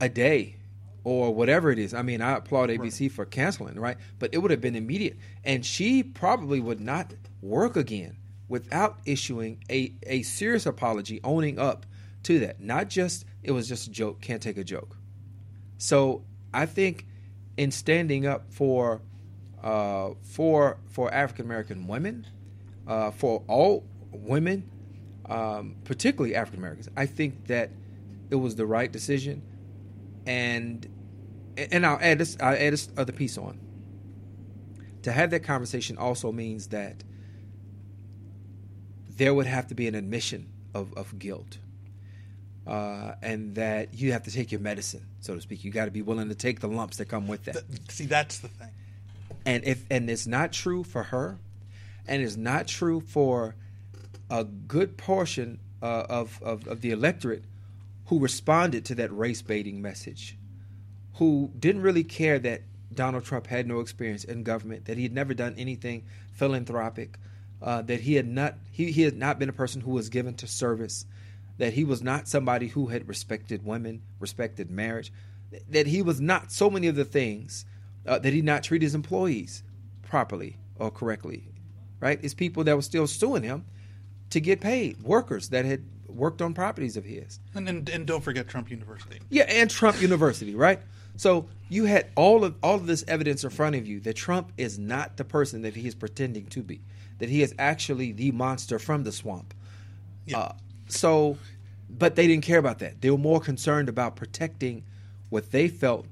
[0.00, 0.56] a day
[1.04, 1.94] or whatever it is.
[1.94, 3.96] I mean, I applaud ABC for canceling, right?
[4.18, 8.16] But it would have been immediate, and she probably would not work again
[8.48, 11.86] without issuing a a serious apology, owning up
[12.24, 12.60] to that.
[12.60, 14.20] Not just it was just a joke.
[14.20, 14.96] Can't take a joke.
[15.78, 17.06] So I think
[17.56, 19.00] in standing up for
[19.62, 22.26] uh, for for African American women,
[22.86, 24.70] uh, for all women,
[25.30, 27.70] um, particularly African Americans, I think that
[28.30, 29.42] it was the right decision.
[30.26, 30.86] And
[31.56, 33.58] and I'll add this I'll add this other piece on.
[35.02, 37.02] To have that conversation also means that
[39.08, 41.58] there would have to be an admission of, of guilt.
[42.66, 45.64] Uh, and that you have to take your medicine, so to speak.
[45.64, 47.52] You got to be willing to take the lumps that come with that.
[47.54, 48.68] Th- See, that's the thing.
[49.46, 51.38] and if and it's not true for her,
[52.06, 53.56] and it's not true for
[54.30, 57.44] a good portion uh, of, of of the electorate
[58.06, 60.36] who responded to that race baiting message,
[61.14, 62.62] who didn't really care that
[62.92, 67.18] Donald Trump had no experience in government, that he had never done anything philanthropic,
[67.62, 70.34] uh, that he had not he, he had not been a person who was given
[70.34, 71.06] to service,
[71.58, 75.12] that he was not somebody who had respected women, respected marriage,
[75.68, 77.64] that he was not so many of the things
[78.06, 79.62] uh, that he not treat his employees
[80.02, 81.44] properly or correctly,
[82.00, 82.18] right?
[82.22, 83.64] It's people that were still suing him
[84.30, 87.40] to get paid, workers that had worked on properties of his.
[87.54, 89.20] And, and, and don't forget Trump University.
[89.28, 90.80] Yeah, and Trump University, right?
[91.16, 94.52] So you had all of all of this evidence in front of you that Trump
[94.56, 96.80] is not the person that he is pretending to be,
[97.18, 99.52] that he is actually the monster from the swamp.
[100.26, 100.38] Yeah.
[100.38, 100.52] Uh,
[100.88, 101.36] so,
[101.88, 103.00] but they didn't care about that.
[103.00, 104.84] They were more concerned about protecting
[105.28, 106.06] what they felt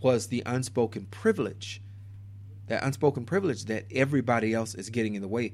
[0.00, 1.80] was the unspoken privilege,
[2.66, 5.52] that unspoken privilege that everybody else is getting in the way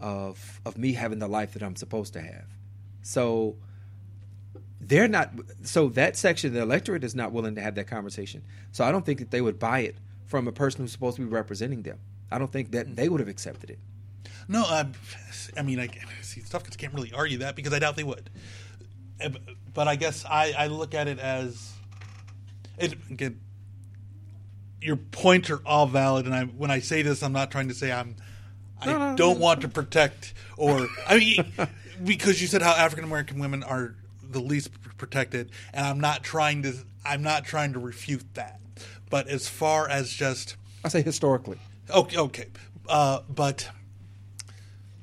[0.00, 2.46] of of me having the life that I'm supposed to have.
[3.02, 3.56] So
[4.80, 8.42] they're not so that section of the electorate is not willing to have that conversation.
[8.72, 11.22] So I don't think that they would buy it from a person who's supposed to
[11.22, 11.98] be representing them.
[12.30, 13.78] I don't think that they would have accepted it.
[14.48, 14.84] No, uh,
[15.56, 15.88] I mean, I
[16.20, 18.28] see Tough stuff can't really argue that because I doubt they would.
[19.22, 19.30] Uh,
[19.72, 21.72] but I guess I, I look at it as
[22.78, 23.40] it again.
[24.80, 27.74] Your points are all valid, and I when I say this, I'm not trying to
[27.74, 28.16] say I'm.
[28.80, 29.44] I no, no, don't no.
[29.44, 31.52] want to protect or I mean
[32.04, 36.62] because you said how African American women are the least protected, and I'm not trying
[36.62, 38.60] to I'm not trying to refute that.
[39.10, 41.58] But as far as just I say historically,
[41.90, 42.46] okay, okay,
[42.88, 43.68] uh, but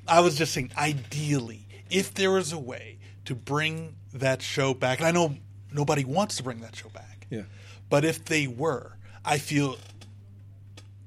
[0.06, 4.98] I was just saying, ideally, if there was a way to bring that show back,
[4.98, 5.36] and I know
[5.72, 7.42] nobody wants to bring that show back, yeah,
[7.88, 9.76] but if they were, I feel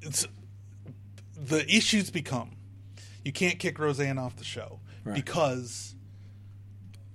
[0.01, 0.28] it's
[1.47, 2.55] the issues become
[3.25, 5.15] you can't kick Roseanne off the show right.
[5.15, 5.95] because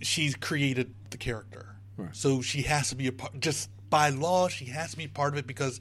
[0.02, 1.76] she's created the character.
[1.96, 2.14] Right.
[2.14, 3.38] So she has to be a part.
[3.40, 5.80] Just by law, she has to be part of it because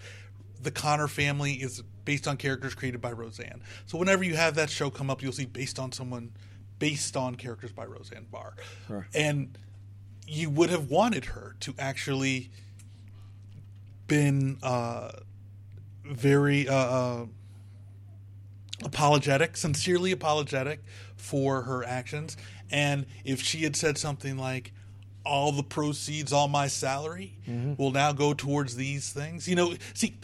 [0.61, 3.61] the Connor family is based on characters created by Roseanne.
[3.87, 6.31] So whenever you have that show come up, you'll see based on someone,
[6.77, 8.53] based on characters by Roseanne Barr,
[8.87, 9.05] right.
[9.15, 9.57] and
[10.27, 12.51] you would have wanted her to actually
[14.07, 15.11] been uh,
[16.03, 17.25] very uh, uh,
[18.83, 20.83] apologetic, sincerely apologetic
[21.15, 22.37] for her actions.
[22.71, 24.73] And if she had said something like,
[25.25, 27.75] all the proceeds, all my salary mm-hmm.
[27.75, 29.47] will now go towards these things.
[29.47, 30.17] You know, see,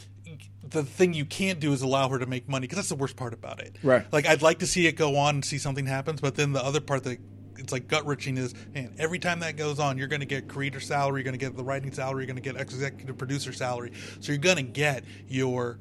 [0.68, 3.16] the thing you can't do is allow her to make money because that's the worst
[3.16, 3.78] part about it.
[3.84, 4.06] Right.
[4.12, 6.64] Like I'd like to see it go on and see something happens, but then the
[6.64, 7.20] other part that
[7.58, 10.48] it's like gut wrenching is, man, every time that goes on, you're going to get
[10.48, 13.54] creator salary, you're going to get the writing salary, you're going to get executive producer
[13.54, 13.92] salary.
[14.20, 15.78] So you're going to get your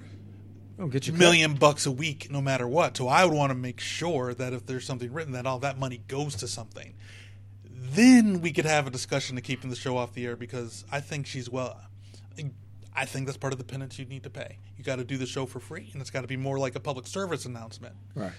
[0.79, 1.61] Oh, get your million cut.
[1.61, 2.97] bucks a week no matter what.
[2.97, 5.79] So I would want to make sure that if there's something written, that all that
[5.79, 6.95] money goes to something.
[7.65, 11.01] Then we could have a discussion to keeping the show off the air because I
[11.01, 11.81] think she's well.
[12.97, 14.59] I think that's part of the penance you need to pay.
[14.77, 16.77] You got to do the show for free, and it's got to be more like
[16.77, 18.31] a public service announcement, right?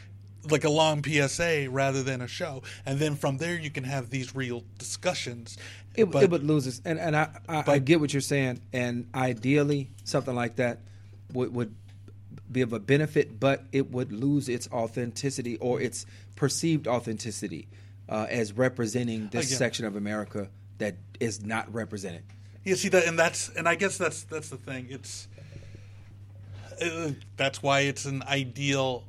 [0.49, 4.09] Like a long PSA rather than a show, and then from there you can have
[4.09, 5.57] these real discussions.
[5.95, 8.21] It, but, it would lose us, and and I I, but, I get what you're
[8.21, 10.79] saying, and ideally something like that
[11.33, 11.75] would would
[12.55, 17.67] be of a benefit, but it would lose its authenticity or its perceived authenticity
[18.09, 19.57] uh, as representing this Again.
[19.57, 22.23] section of America that is not represented.
[22.63, 24.87] You see that, and that's and I guess that's that's the thing.
[24.89, 25.27] It's
[26.81, 29.03] uh, that's why it's an ideal.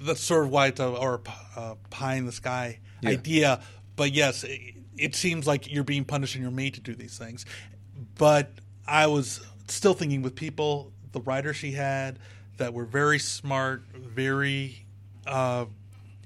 [0.00, 1.20] That's sort of why it's a or
[1.56, 3.10] a pie in the sky yeah.
[3.10, 3.60] idea.
[3.96, 4.60] But yes, it,
[4.96, 7.44] it seems like you're being punished and you're made to do these things.
[8.16, 8.52] But
[8.86, 12.18] I was still thinking with people the writers she had
[12.58, 14.84] that were very smart, very
[15.26, 15.66] uh,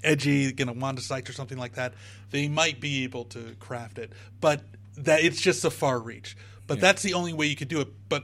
[0.03, 1.93] edgy, you know, Wanda Sykes or something like that,
[2.31, 4.11] they might be able to craft it.
[4.41, 4.61] But
[4.97, 6.35] that it's just a far reach.
[6.67, 6.81] But yeah.
[6.81, 7.89] that's the only way you could do it.
[8.09, 8.23] But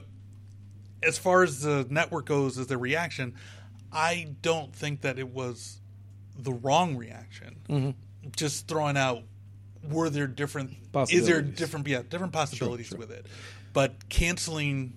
[1.02, 3.34] as far as the network goes, as their reaction,
[3.92, 5.80] I don't think that it was
[6.38, 7.60] the wrong reaction.
[7.68, 8.30] Mm-hmm.
[8.36, 9.22] Just throwing out
[9.88, 10.76] were there different
[11.10, 13.06] is there different yeah different possibilities sure, sure.
[13.06, 13.26] with it
[13.72, 14.92] but canceling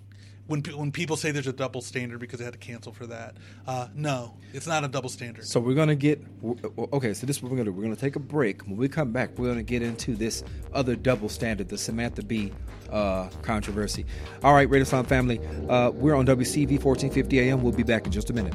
[0.46, 3.36] when when people say there's a double standard because they had to cancel for that,
[3.66, 5.46] uh, no, it's not a double standard.
[5.46, 6.22] So we're gonna get
[6.92, 7.14] okay.
[7.14, 7.72] So this is what we're gonna do.
[7.72, 8.66] We're gonna take a break.
[8.66, 12.52] When we come back, we're gonna get into this other double standard, the Samantha Bee
[12.90, 14.04] uh, controversy.
[14.42, 17.62] All right, Radio Islam family, uh, we're on WCEV 1450 AM.
[17.62, 18.54] We'll be back in just a minute.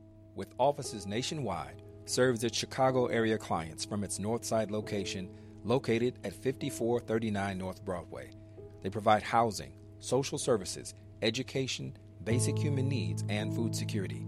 [0.35, 5.29] with offices nationwide, serves its Chicago area clients from its Northside location
[5.63, 8.31] located at 5439 North Broadway.
[8.81, 14.25] They provide housing, social services, education, basic human needs, and food security.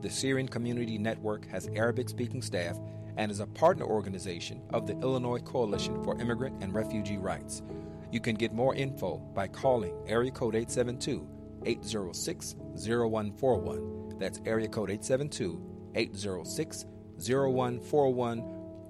[0.00, 2.78] The Syrian Community Network has Arabic speaking staff
[3.16, 7.62] and is a partner organization of the Illinois Coalition for Immigrant and Refugee Rights.
[8.10, 11.26] You can get more info by calling area code 872
[11.64, 14.11] 806 0141.
[14.22, 15.60] That's area code 872
[15.96, 16.84] 806
[17.18, 18.40] 0141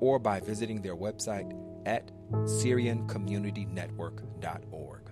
[0.00, 1.50] or by visiting their website
[1.86, 5.10] at SyrianCommunityNetwork.org.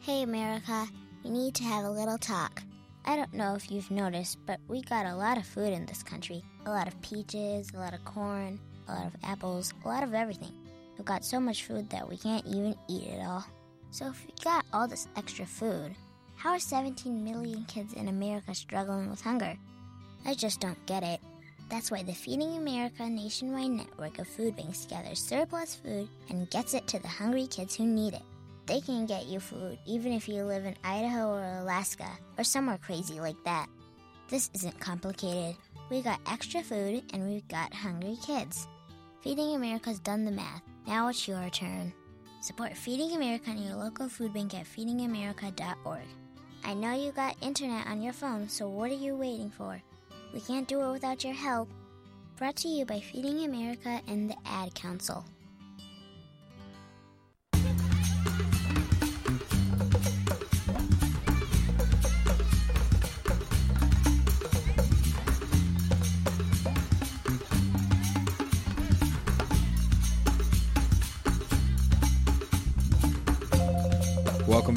[0.00, 0.86] Hey, America,
[1.22, 2.62] we need to have a little talk.
[3.04, 6.02] I don't know if you've noticed, but we got a lot of food in this
[6.02, 10.02] country a lot of peaches, a lot of corn, a lot of apples, a lot
[10.02, 10.52] of everything.
[10.96, 13.44] We've got so much food that we can't even eat it all.
[13.90, 15.94] So, if we got all this extra food,
[16.36, 19.56] how are 17 million kids in America struggling with hunger?
[20.24, 21.20] I just don't get it.
[21.70, 26.74] That's why the Feeding America nationwide network of food banks gathers surplus food and gets
[26.74, 28.22] it to the hungry kids who need it.
[28.66, 32.78] They can get you food even if you live in Idaho or Alaska or somewhere
[32.78, 33.66] crazy like that.
[34.28, 35.56] This isn't complicated.
[35.90, 38.68] We got extra food and we've got hungry kids.
[39.22, 40.62] Feeding America's done the math.
[40.86, 41.92] Now it's your turn.
[42.40, 46.06] Support Feeding America and your local food bank at feedingamerica.org.
[46.64, 49.82] I know you got internet on your phone, so what are you waiting for?
[50.32, 51.68] We can't do it without your help.
[52.36, 55.24] Brought to you by Feeding America and the Ad Council.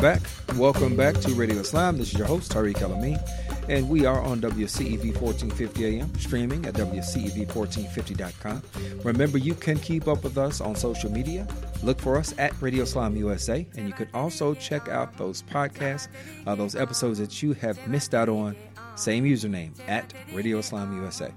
[0.01, 0.21] Back.
[0.55, 1.95] Welcome back to Radio Islam.
[1.99, 3.21] This is your host, Tariq Alameen,
[3.69, 8.63] and we are on WCEV 1450 AM, streaming at WCEV1450.com.
[9.03, 11.47] Remember, you can keep up with us on social media.
[11.83, 16.07] Look for us at Radio Islam USA, and you can also check out those podcasts,
[16.47, 18.55] uh, those episodes that you have missed out on.
[18.95, 21.31] Same username at Radio Islam USA.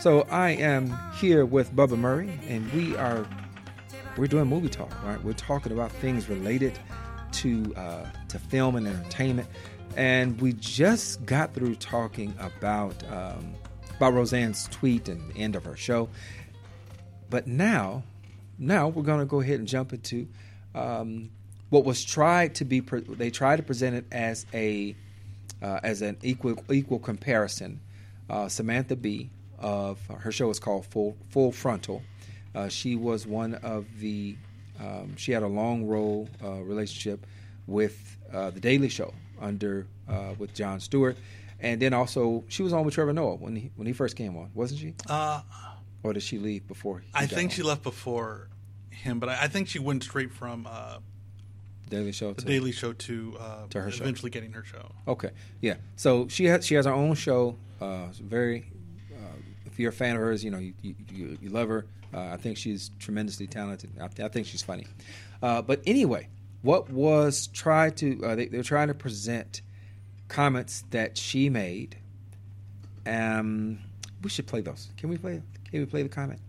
[0.00, 3.26] So I am here with Bubba Murray, and we are
[4.16, 5.22] we're doing movie talk, right?
[5.22, 6.78] We're talking about things related
[7.36, 9.48] to uh, to film and entertainment,
[9.96, 13.54] and we just got through talking about um,
[13.96, 16.08] about Roseanne's tweet and the end of her show.
[17.28, 18.04] But now,
[18.58, 20.28] now we're going to go ahead and jump into
[20.74, 21.30] um,
[21.70, 22.80] what was tried to be.
[22.80, 24.96] Pre- they tried to present it as a
[25.62, 27.80] uh, as an equal equal comparison.
[28.28, 32.02] Uh, Samantha Bee of her show is called Full Full Frontal.
[32.54, 34.36] Uh, she was one of the
[34.80, 37.26] um, she had a long role uh, relationship
[37.66, 41.16] with uh, the Daily Show under uh, with Jon Stewart,
[41.60, 44.36] and then also she was on with Trevor Noah when he when he first came
[44.36, 44.94] on, wasn't she?
[45.08, 45.40] Uh,
[46.02, 47.00] or did she leave before?
[47.00, 47.54] he I think on?
[47.56, 48.48] she left before
[48.90, 50.98] him, but I, I think she went straight from uh,
[51.90, 52.32] Daily Show.
[52.32, 54.02] the to- Daily Show to, uh, To her show.
[54.04, 54.92] eventually getting her show.
[55.08, 55.74] Okay, yeah.
[55.96, 57.56] So she has she has her own show.
[57.80, 58.70] Uh, very.
[59.12, 59.18] Uh,
[59.66, 61.86] if you're a fan of hers, you know you you, you, you love her.
[62.16, 63.90] Uh, I think she's tremendously talented.
[64.00, 64.86] I, I think she's funny.
[65.42, 66.28] Uh, but anyway,
[66.62, 69.60] what was tried to uh, they, they're trying to present
[70.28, 71.98] comments that she made.
[73.06, 73.80] Um,
[74.22, 74.88] we should play those.
[74.96, 75.42] Can we play?
[75.70, 76.40] Can we play the comment?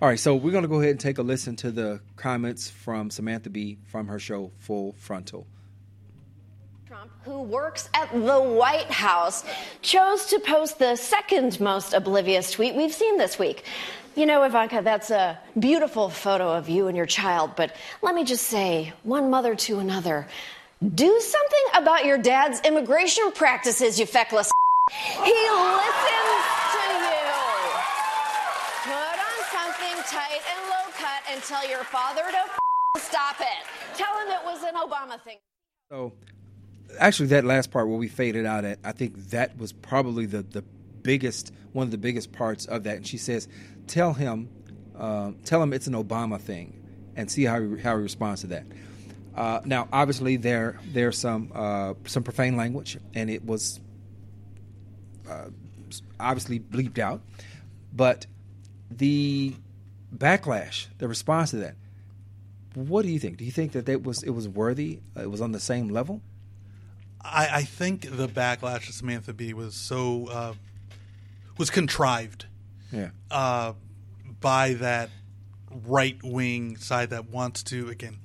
[0.00, 2.68] All right, so we're going to go ahead and take a listen to the comments
[2.68, 5.46] from Samantha Bee from her show Full Frontal.
[6.88, 9.44] Trump, who works at the White House,
[9.80, 13.62] chose to post the second most oblivious tweet we've seen this week.
[14.14, 18.24] You know, Ivanka, that's a beautiful photo of you and your child, but let me
[18.24, 20.26] just say, one mother to another,
[20.94, 24.50] do something about your dad's immigration practices, you feckless.
[24.90, 26.44] He listens
[26.74, 27.32] to you.
[28.84, 33.96] Put on something tight and low cut and tell your father to stop it.
[33.96, 35.38] Tell him it was an Obama thing.
[35.88, 36.12] So,
[36.98, 40.42] actually, that last part where we faded out at, I think that was probably the
[40.42, 40.64] the
[41.02, 42.96] biggest one of the biggest parts of that.
[42.96, 43.48] And she says,
[43.86, 44.48] "Tell him,
[44.96, 46.82] um, tell him it's an Obama thing,
[47.16, 48.64] and see how he, how he responds to that."
[49.34, 53.80] Uh, now, obviously, there there's some uh, some profane language, and it was
[55.28, 55.46] uh,
[56.20, 57.22] obviously bleeped out,
[57.92, 58.26] but
[58.90, 59.54] the
[60.14, 61.76] backlash, the response to that,
[62.74, 63.38] What do you think?
[63.38, 65.00] Do you think that it was it was worthy?
[65.16, 66.20] Uh, it was on the same level?
[67.20, 70.54] I, I think the backlash to Samantha Bee was so uh,
[71.62, 72.46] was contrived
[72.90, 73.10] Yeah.
[73.30, 73.74] uh,
[74.40, 75.10] by that
[75.70, 78.18] right wing side that wants to again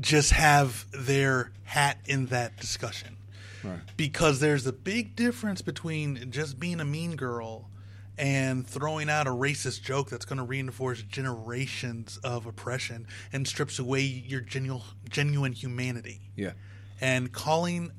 [0.00, 3.16] just have their hat in that discussion
[3.64, 3.80] Right.
[3.96, 7.68] because there's a big difference between just being a mean girl
[8.16, 13.80] and throwing out a racist joke that's going to reinforce generations of oppression and strips
[13.80, 16.52] away your genuine genuine humanity Yeah.
[17.00, 17.90] and calling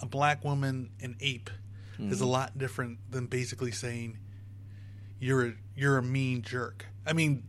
[0.00, 1.50] a black woman an ape
[1.98, 4.18] is a lot different than basically saying
[5.20, 6.86] you're a, you're a mean jerk.
[7.06, 7.44] I mean,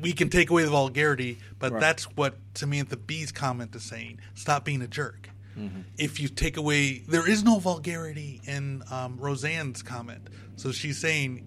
[0.00, 1.80] we can take away the vulgarity, but Right.
[1.80, 4.20] that's what Samantha Bee's comment is saying.
[4.34, 5.30] Stop being a jerk.
[5.58, 5.80] Mm-hmm.
[5.96, 10.28] If you take away, there is no vulgarity in um, Roseanne's comment.
[10.56, 11.46] So she's saying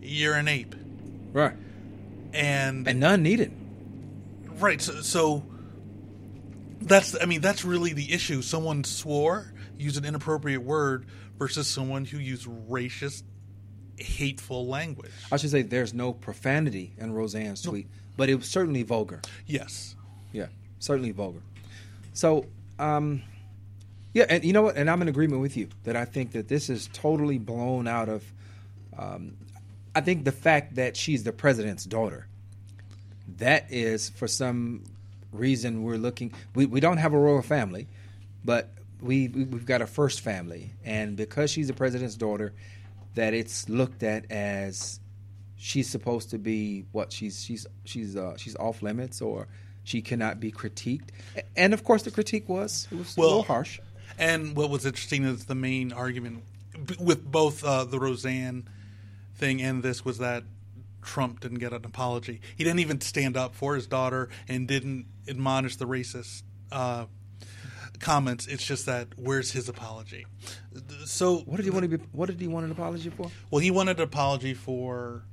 [0.00, 0.74] you're an ape,
[1.32, 1.52] Right.
[2.32, 3.52] and And none needed.
[4.58, 4.80] Right.
[4.80, 5.44] So, so
[6.80, 8.42] that's I mean that's really the issue.
[8.42, 11.06] Someone swore, used an inappropriate word
[11.38, 13.22] versus someone who used racist,
[13.96, 15.10] hateful language.
[15.30, 19.20] I should say there's no profanity in Roseanne's tweet, but it was certainly vulgar.
[19.46, 19.96] Yes.
[20.32, 20.46] Yeah,
[20.78, 21.40] certainly vulgar.
[22.12, 22.46] So,
[22.78, 23.22] um,
[24.12, 24.76] yeah, and you know what?
[24.76, 28.08] And I'm in agreement with you that I think that this is totally blown out
[28.08, 28.24] of.
[28.96, 29.36] Um,
[29.94, 32.26] I think the fact that she's the president's daughter,
[33.38, 34.84] that is for some
[35.32, 36.32] reason we're looking.
[36.54, 37.88] We we don't have a royal family,
[38.44, 38.70] but
[39.04, 42.52] we we- we've got a first family, and because she's the president's daughter,
[43.14, 44.98] that it's looked at as
[45.56, 49.46] she's supposed to be what she's she's she's uh, she's off limits or
[49.84, 51.08] she cannot be critiqued.
[51.56, 53.78] And of course, the critique was it was a Well- little harsh.
[54.18, 56.44] And what was interesting is the main argument
[57.00, 58.68] with both uh, the Roseanne
[59.36, 60.44] thing and this was that
[61.02, 62.40] Trump didn't get an apology.
[62.56, 67.06] He didn't even stand up for his daughter and didn't admonish the racist uh,
[68.00, 68.46] comments.
[68.46, 70.26] It's just that where's his apology?
[71.04, 72.04] So What did he want to be?
[72.12, 73.30] What did he want an apology for?
[73.50, 75.24] Well, he wanted an apology for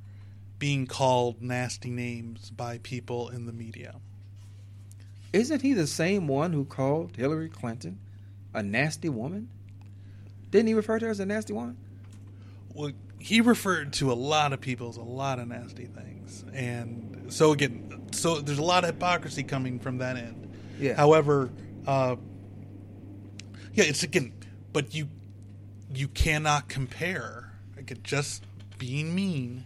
[0.59, 3.95] being called nasty names by people in the media.
[5.34, 7.99] Isn't he the same one who called Hillary Clinton
[8.53, 9.49] a nasty woman?
[10.49, 11.78] Didn't he refer to her as a nasty woman?
[12.74, 17.32] Well, he referred to a lot of people as a lot of nasty things, and
[17.32, 20.53] so again, so there's a lot of hypocrisy coming from that end.
[20.80, 20.95] Yeah.
[20.95, 21.49] However,
[21.86, 22.16] uh,
[23.74, 24.34] yeah, it's again,
[24.74, 25.07] but you
[25.93, 28.43] you cannot compare again just
[28.78, 29.65] being mean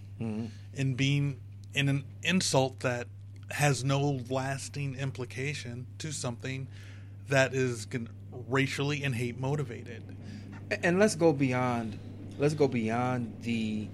[0.77, 1.39] and being
[1.73, 3.07] in an insult that
[3.51, 6.67] has no lasting implication to something
[7.29, 7.87] that is
[8.47, 10.03] racially and hate motivated.
[10.83, 11.99] And let's go beyond.
[12.37, 13.87] Let's go beyond the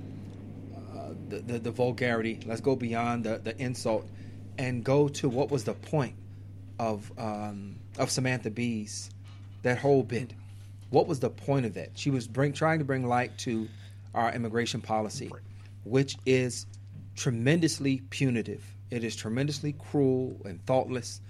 [0.75, 2.39] uh, the, the the vulgarity.
[2.45, 4.07] Let's go beyond the, the insult,
[4.57, 6.15] and go to what was the point
[6.79, 9.09] of um, of Samantha Bee's
[9.63, 10.33] that whole bit.
[10.89, 11.91] What was the point of that?
[11.95, 13.67] She was bring trying to bring light to
[14.13, 15.31] our immigration policy,
[15.83, 16.65] which is
[17.15, 18.63] tremendously punitive.
[18.89, 21.21] It is tremendously cruel and thoughtless,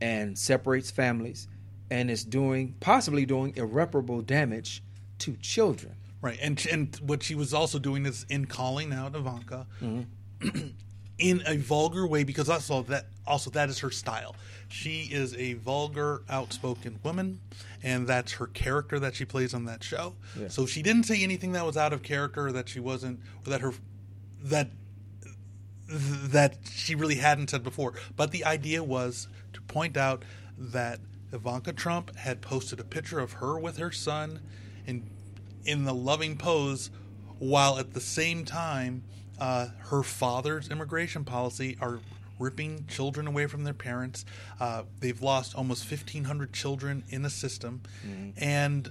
[0.00, 1.46] and separates families,
[1.90, 4.82] and is doing possibly doing irreparable damage
[5.18, 5.94] to children.
[6.20, 10.58] Right, and and what she was also doing is in calling out Ivanka mm-hmm.
[11.18, 14.36] in a vulgar way because also that also that is her style.
[14.68, 17.40] She is a vulgar, outspoken woman,
[17.82, 20.14] and that's her character that she plays on that show.
[20.38, 20.48] Yeah.
[20.48, 23.60] So she didn't say anything that was out of character, that she wasn't, or that
[23.60, 23.72] her
[24.42, 24.70] that
[25.88, 27.94] that she really hadn't said before.
[28.16, 30.24] But the idea was to point out
[30.58, 31.00] that
[31.32, 34.40] Ivanka Trump had posted a picture of her with her son
[34.86, 35.08] in
[35.64, 36.90] in the loving pose,
[37.38, 39.04] while at the same time,
[39.38, 42.00] uh, her father's immigration policy are
[42.38, 44.24] ripping children away from their parents.
[44.60, 47.82] Uh, they've lost almost fifteen hundred children in the system,
[48.36, 48.90] and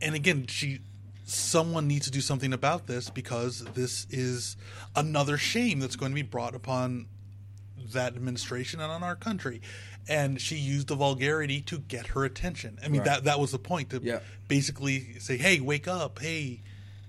[0.00, 0.80] and again, she
[1.26, 4.56] someone needs to do something about this because this is
[4.94, 7.06] another shame that's going to be brought upon
[7.92, 9.62] that administration and on our country.
[10.06, 12.78] And she used the vulgarity to get her attention.
[12.84, 13.06] I mean, Right.
[13.06, 14.20] that that was the point to Yeah.
[14.48, 16.18] basically say, "Hey, wake up!
[16.18, 16.60] Hey,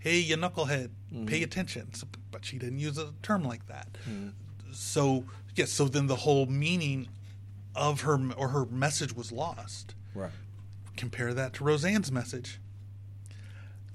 [0.05, 1.25] hey, you knucklehead, Mm-hmm.
[1.25, 3.87] pay attention." So, but she didn't use a term like that.
[4.09, 4.29] Mm-hmm.
[4.73, 5.25] So
[5.55, 7.07] yes, so then the whole meaning
[7.75, 10.31] of her or her message was lost Right.
[10.97, 12.59] compare that to Roseanne's message,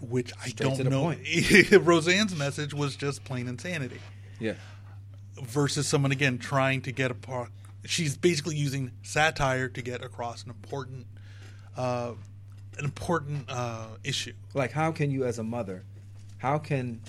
[0.00, 1.14] which I don't know.
[1.80, 4.00] Roseanne's message was just plain insanity
[4.38, 4.54] Yeah.
[5.42, 7.14] versus someone again trying to get a.
[7.14, 7.48] Par
[7.84, 11.06] she's basically using satire to get across an important,
[11.76, 12.12] uh,
[12.78, 14.34] an important uh, issue.
[14.54, 15.84] Like, how can you, as a mother,
[16.40, 17.00] how can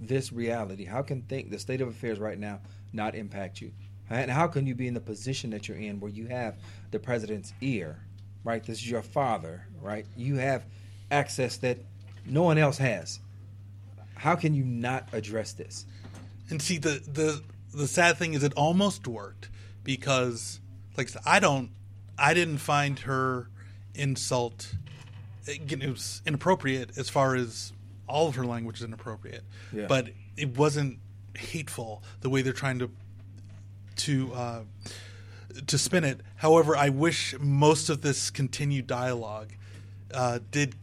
[0.00, 2.60] this reality, how can think the state of affairs right now
[2.92, 3.72] not impact you?
[4.08, 6.56] And how can you be in the position that you're in where you have
[6.92, 7.98] the president's ear,
[8.44, 8.64] right?
[8.64, 10.06] This is your father, right?
[10.16, 10.64] You have
[11.10, 11.78] access that
[12.24, 13.18] no one else has.
[14.14, 15.84] How can you not address this?
[16.48, 17.42] And see the the
[17.74, 19.48] the sad thing is it almost worked
[19.82, 20.60] because
[20.96, 21.70] like I don't
[22.16, 23.48] I didn't find her
[23.96, 24.74] insult
[25.48, 27.72] it was inappropriate as far as
[28.08, 29.44] all of her language is inappropriate.
[29.72, 29.86] Yeah.
[29.86, 30.98] But it wasn't
[31.36, 32.90] hateful the way they're trying to
[33.96, 34.62] to uh,
[35.66, 36.20] to spin it.
[36.36, 39.52] However, I wish most of this continued dialogue
[40.12, 40.74] uh, did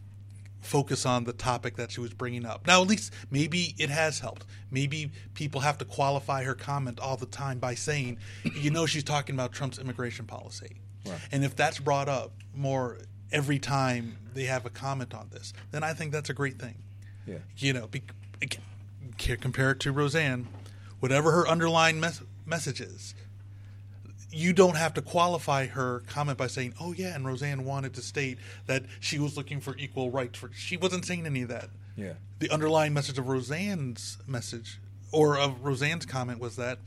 [0.61, 2.65] focus on the topic that she was bringing up.
[2.65, 4.45] Now, at least maybe it has helped.
[4.71, 8.17] Maybe people have to qualify her comment all the time by saying,
[8.55, 10.77] you know, she's talking about Trump's immigration policy.
[11.05, 11.19] Right.
[11.31, 12.99] And if that's brought up more
[13.31, 16.75] every time they have a comment on this, then I think that's a great thing.
[17.25, 17.37] Yeah.
[17.57, 18.03] You know, be,
[19.17, 20.47] compare it to Roseanne,
[20.99, 23.13] whatever her underlying mes- message is,
[24.31, 28.01] you don't have to qualify her comment by saying, "Oh yeah," and Roseanne wanted to
[28.01, 30.49] state that she was looking for equal rights for.
[30.53, 31.69] She wasn't saying any of that.
[31.95, 32.13] Yeah.
[32.39, 34.79] The underlying message of Roseanne's message
[35.11, 36.79] or of Roseanne's comment was that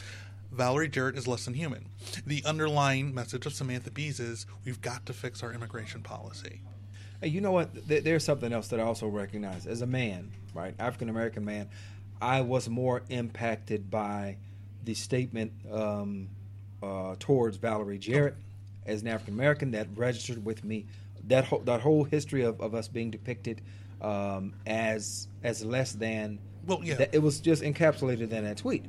[0.51, 1.87] Valerie Jarrett is less than human.
[2.27, 6.61] The underlying message of Samantha Bee's is we've got to fix our immigration policy.
[7.21, 7.71] Hey, you know what?
[7.89, 10.75] There's something else that I also recognize as a man, right?
[10.79, 11.69] African American man.
[12.21, 14.37] I was more impacted by
[14.85, 16.29] the statement um,
[16.83, 18.37] uh, towards Valerie Jarrett
[18.85, 20.87] as an African American that registered with me.
[21.29, 23.63] That whole, that whole history of, of us being depicted
[24.01, 26.39] um, as as less than.
[26.67, 26.97] Well, yeah.
[26.97, 28.85] That, it was just encapsulated in that tweet.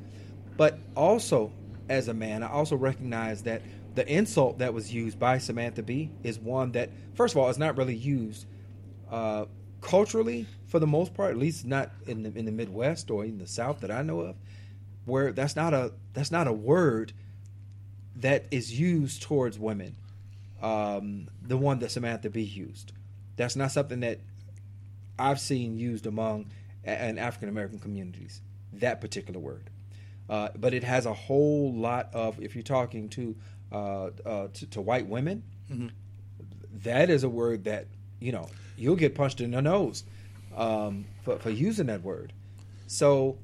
[0.56, 1.52] But also,
[1.88, 3.62] as a man, I also recognize that
[3.94, 7.58] the insult that was used by Samantha Bee is one that, first of all, is
[7.58, 8.46] not really used
[9.10, 9.46] uh,
[9.80, 13.38] culturally for the most part, at least not in the in the Midwest or in
[13.38, 14.36] the South that I know of,
[15.04, 17.12] where that's not a that's not a word
[18.16, 19.96] that is used towards women.
[20.60, 22.92] Um, the one that Samantha Bee used,
[23.36, 24.20] that's not something that
[25.18, 26.50] I've seen used among
[26.84, 28.40] an African American communities.
[28.74, 29.70] That particular word,
[30.28, 32.40] uh, but it has a whole lot of.
[32.42, 33.36] If you're talking to
[33.72, 35.88] uh, uh, to, to, white women, mm-hmm.
[36.84, 37.86] that is a word that
[38.20, 40.04] you know you'll get punched in the nose
[40.56, 42.32] um, for, for using that word.
[42.86, 43.38] So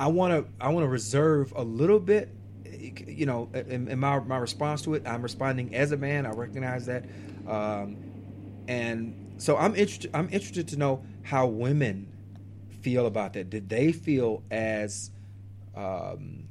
[0.00, 2.30] I want to I want to reserve a little bit.
[2.64, 6.26] You know, in, in, my my response to it, I'm responding as a man.
[6.26, 7.04] I recognize that,
[7.46, 7.96] um,
[8.66, 10.10] and so I'm interested.
[10.14, 12.10] I'm interested to know how women
[12.80, 13.50] feel about that.
[13.50, 15.10] Did they feel as
[15.76, 16.48] um,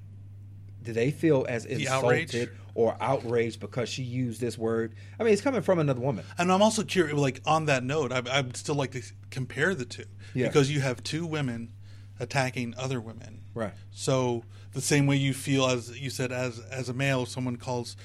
[0.83, 2.49] did they feel as the insulted outrage?
[2.73, 4.93] Or outraged because she used this word?
[5.19, 6.25] I mean, it's coming from another woman.
[6.37, 7.17] And I'm also curious.
[7.17, 10.47] Like on that note, I, I'd still like to compare the two Yeah.
[10.47, 11.73] because you have two women
[12.19, 13.41] attacking other women.
[13.53, 13.73] Right.
[13.91, 14.43] So
[14.73, 17.95] the same way you feel as you said as as a male, if someone calls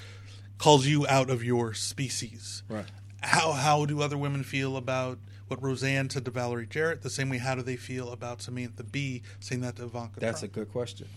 [0.58, 2.62] calls you out of your species.
[2.68, 2.86] Right.
[3.22, 7.02] How how do other women feel about what Roseanne said to Valerie Jarrett?
[7.02, 10.18] The same way, how do they feel about Samantha Bee saying that to Ivanka?
[10.18, 11.08] That's a good question.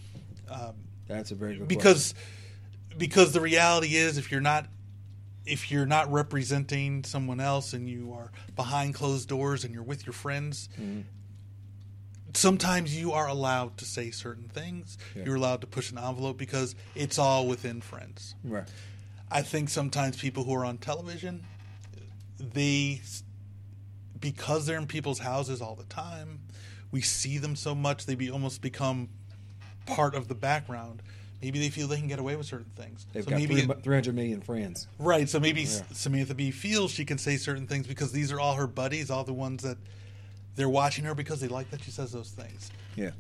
[0.50, 0.76] Um,
[1.08, 2.14] That's a very good because
[2.98, 4.68] because the reality is if you're not
[5.46, 10.06] if you're not representing someone else and you are behind closed doors and you're with
[10.06, 11.02] your friends Mm-hmm.
[12.34, 15.24] sometimes you are allowed to say certain things Yeah.
[15.26, 18.36] you're allowed to push an envelope because it's all within friends.
[18.44, 18.68] Right.
[19.32, 21.46] i think sometimes people who are on television
[22.40, 23.02] they
[24.20, 26.40] because they're in people's houses all the time
[26.92, 29.10] we see them so much they be almost become
[29.86, 31.02] part of the background
[31.42, 34.14] maybe they feel they can get away with certain things They've so got maybe 300
[34.16, 34.88] million friends.
[34.98, 35.28] Right.
[35.30, 35.82] So maybe Yeah.
[35.94, 39.24] Samantha Bee feels she can say certain things because these are all her buddies, all
[39.24, 39.78] the ones that
[40.56, 42.72] they're watching her because they like that she says those things.
[42.96, 43.12] Yeah.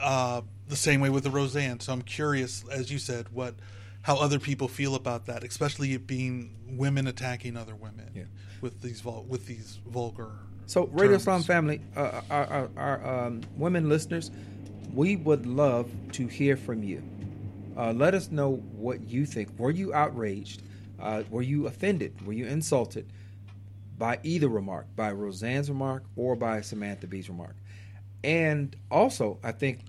[0.00, 1.80] Uh, the same way with the Roseanne.
[1.80, 3.54] So I'm curious, as you said, what
[4.02, 8.22] how other people feel about that, especially it being women attacking other women Yeah.
[8.60, 10.30] with these vul- with these vulgar.
[10.66, 11.22] So, Radio terms.
[11.22, 14.30] Islam family, uh, our, our, our um, women listeners,
[14.92, 17.02] we would love to hear from you.
[17.76, 19.58] Uh, let us know what you think.
[19.58, 20.62] Were you outraged?
[20.98, 22.26] Uh, were you offended?
[22.26, 23.06] Were you insulted
[23.98, 27.54] by either remark, by Roseanne's remark or by Samantha Bee's remark?
[28.24, 29.80] And also, I think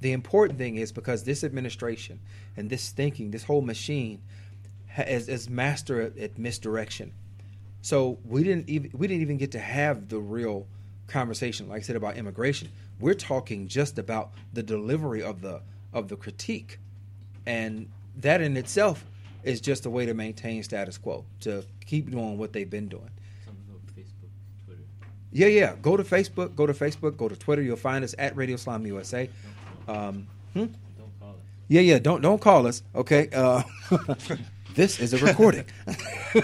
[0.00, 2.20] the important thing is because this administration
[2.56, 4.22] and this thinking, this whole machine,
[4.98, 7.12] is, is master at, at misdirection.
[7.82, 10.66] So we didn't even we didn't even get to have the real
[11.06, 12.68] conversation, like I said about immigration.
[12.98, 15.62] We're talking just about the delivery of the
[15.92, 16.78] of the critique,
[17.46, 17.88] and
[18.18, 19.04] that in itself
[19.42, 23.10] is just a way to maintain status quo, to keep doing what they've been doing.
[23.96, 24.82] Facebook, Twitter.
[25.32, 25.74] Yeah, yeah.
[25.80, 26.54] Go to Facebook.
[26.54, 27.16] Go to Facebook.
[27.16, 27.62] Go to Twitter.
[27.62, 29.28] You'll find us at Radio Islam USA.
[29.88, 30.66] Um, hmm?
[30.98, 31.36] Don't call us.
[31.68, 31.98] Yeah, yeah.
[31.98, 32.82] Don't don't call us.
[32.94, 33.28] Okay.
[33.32, 33.62] Uh,
[34.74, 35.64] this is a recording.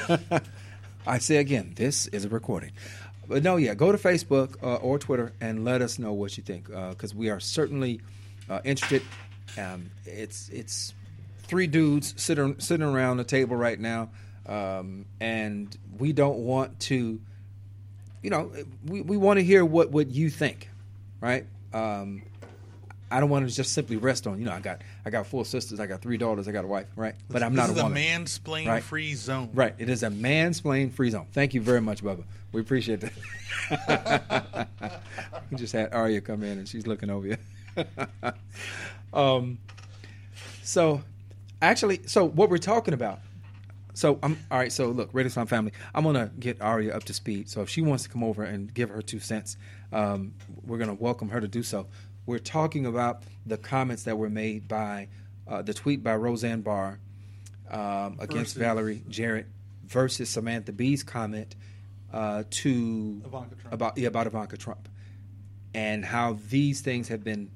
[1.07, 2.73] I say again, this is a recording.
[3.29, 3.75] But no, yeah.
[3.75, 7.29] Go to Facebook uh, or Twitter and let us know what you think because we
[7.29, 8.01] are certainly
[8.49, 9.03] uh, interested.
[9.59, 10.95] Um, it's it's
[11.43, 14.11] three dudes sitting sitting around the table right now,
[14.47, 17.21] um, and we don't want to.
[18.23, 18.53] You know,
[18.87, 20.71] we, we want to hear what, what you think,
[21.21, 21.45] right?
[21.73, 22.23] Um,
[23.11, 24.39] I don't want to just simply rest on.
[24.39, 26.69] You know, I got I got four sisters, I got three daughters, I got a
[26.69, 27.17] wife, right?
[27.29, 28.25] But I'm not this not is a a woman.
[28.25, 28.83] mansplain Right.
[28.83, 29.51] free zone.
[29.53, 29.75] Right.
[29.77, 31.27] It is a mansplain free zone.
[31.33, 32.23] Thank you very much, Bubba.
[32.53, 34.69] We appreciate that.
[35.51, 37.37] we just had Arya come in and she's looking over you.
[39.13, 39.59] um,
[40.63, 41.03] so,
[41.61, 43.21] actually, so what we're talking about.
[43.95, 44.73] So I'm all right.
[44.73, 47.51] So look, Radio family, I'm gonna get Arya up to speed.
[47.51, 49.59] So if she wants to come over and give her two cents,
[49.93, 50.33] um,
[50.65, 51.89] we're gonna welcome her to do so.
[52.25, 55.09] We're talking about the comments that were made by
[55.47, 57.01] uh, the tweet by Roseanne Barr
[57.71, 59.47] um, against Versus- Valerie Jarrett
[59.85, 61.55] versus Samantha Bee's comment
[62.13, 63.75] uh, to Ivanka Trump.
[63.75, 64.89] about yeah about Ivanka Trump
[65.75, 67.51] and how these things have been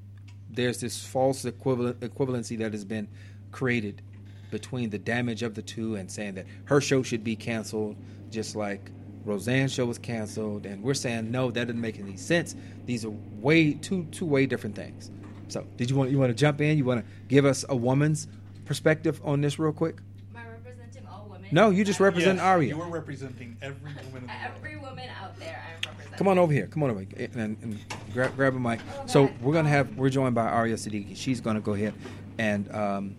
[0.57, 3.09] there's this false equivalent equivalency that has been
[3.53, 4.03] created
[4.51, 7.97] between the damage of the two and saying that her show should be canceled
[8.31, 8.91] just like
[9.25, 10.67] Roseanne's show was canceled.
[10.67, 12.55] And we're saying no that doesn't make any sense.
[12.87, 15.11] These are way two two way different things.
[15.49, 16.79] So did you want you want to jump in?
[16.79, 18.29] You want to give us a woman's
[18.65, 19.99] perspective on this real quick
[20.35, 21.36] Am I representing all women?
[21.53, 24.31] No you just represent Yes, Arya You are representing every woman in the world.
[24.57, 26.19] Every woman out there, I'm representing.
[26.19, 26.67] Come on over here.
[26.67, 27.29] Come on over here.
[27.35, 27.79] and, and
[28.13, 28.81] grab, grab a mic.
[29.07, 31.17] So we're gonna have we're joined by Arya Siddiqui.
[31.17, 31.95] She's gonna go ahead
[32.39, 33.17] and um,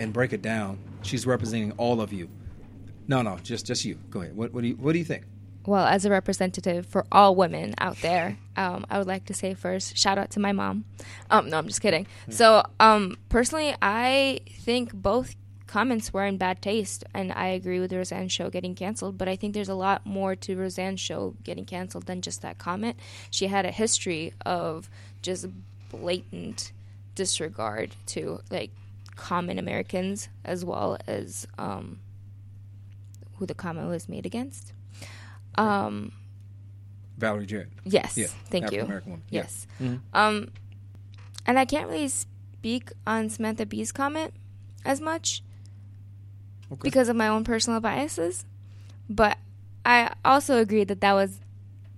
[0.00, 0.78] and break it down.
[1.02, 2.28] She's representing all of you.
[3.08, 3.98] No, no, just just you.
[4.10, 4.36] Go ahead.
[4.36, 5.24] What, what do you what do you think?
[5.64, 9.54] Well, as a representative for all women out there, um, I would like to say
[9.54, 10.84] first, shout out to my mom.
[11.30, 12.08] Um, no, I'm just kidding.
[12.30, 15.36] So, um, personally, I think both
[15.72, 19.16] comments were in bad taste, and I agree with Roseanne's show getting canceled.
[19.16, 22.58] But I think there's a lot more to Roseanne's show getting canceled than just that
[22.58, 22.98] comment.
[23.30, 24.90] She had a history of
[25.22, 25.46] just
[25.90, 26.72] blatant
[27.14, 28.70] disregard to like
[29.16, 32.00] common Americans as well as um,
[33.36, 34.74] who the comment was made against.
[35.54, 36.12] Um,
[37.16, 37.68] Valerie Jarrett.
[37.84, 38.18] Yes.
[38.18, 38.80] Yeah, Thank you.
[38.80, 39.24] African-American woman.
[39.30, 39.40] Yeah.
[39.42, 39.66] Yes.
[39.80, 40.00] Mhm.
[40.12, 40.50] Um,
[41.46, 44.34] and I can't really speak on Samantha Bee's comment
[44.84, 45.42] as much
[46.72, 46.80] Okay.
[46.82, 48.44] because of my own personal biases,
[49.08, 49.38] but
[49.84, 51.40] I also agree that that was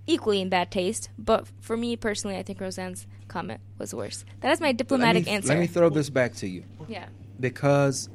[0.07, 1.11] equally in bad taste.
[1.19, 4.25] But for me personally, I think Roseanne's comment was worse.
[4.41, 5.49] That is my diplomatic let me, answer.
[5.49, 7.07] Let me throw this back to you yeah.
[7.39, 8.09] because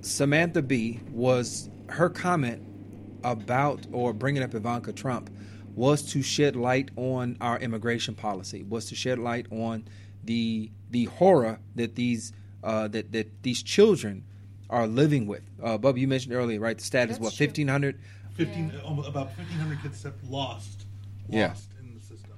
[0.00, 2.66] Samantha Bee was her comment
[3.22, 5.30] about or bringing up Ivanka Trump
[5.74, 9.84] was to shed light on our immigration policy, was to shed light on
[10.24, 12.32] the the horror that these
[12.62, 14.24] uh, that that these children
[14.70, 15.42] are living with.
[15.62, 16.78] Uh, Bubba, you mentioned earlier, right?
[16.78, 17.46] The stat is what That's true.
[17.46, 18.00] fifteen hundred.
[18.36, 20.86] 15, almost about 1,500 kids have lost,
[21.28, 21.48] Yeah.
[21.48, 22.30] lost in the system.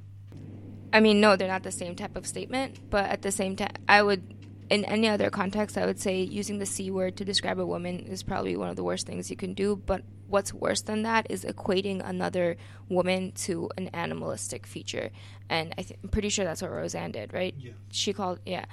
[0.92, 3.70] I mean, no, they're not the same type of statement, but at the same time,
[3.88, 4.22] I would,
[4.68, 8.00] in any other context, I would say using the C word to describe a woman
[8.00, 9.76] is probably one of the worst things you can do.
[9.76, 12.56] But what's worse than that is equating another
[12.88, 15.10] woman to an animalistic feature.
[15.48, 17.54] And I th- I'm pretty sure that's what Roseanne did, right?
[17.58, 17.72] Yeah.
[17.90, 18.64] She called, yeah.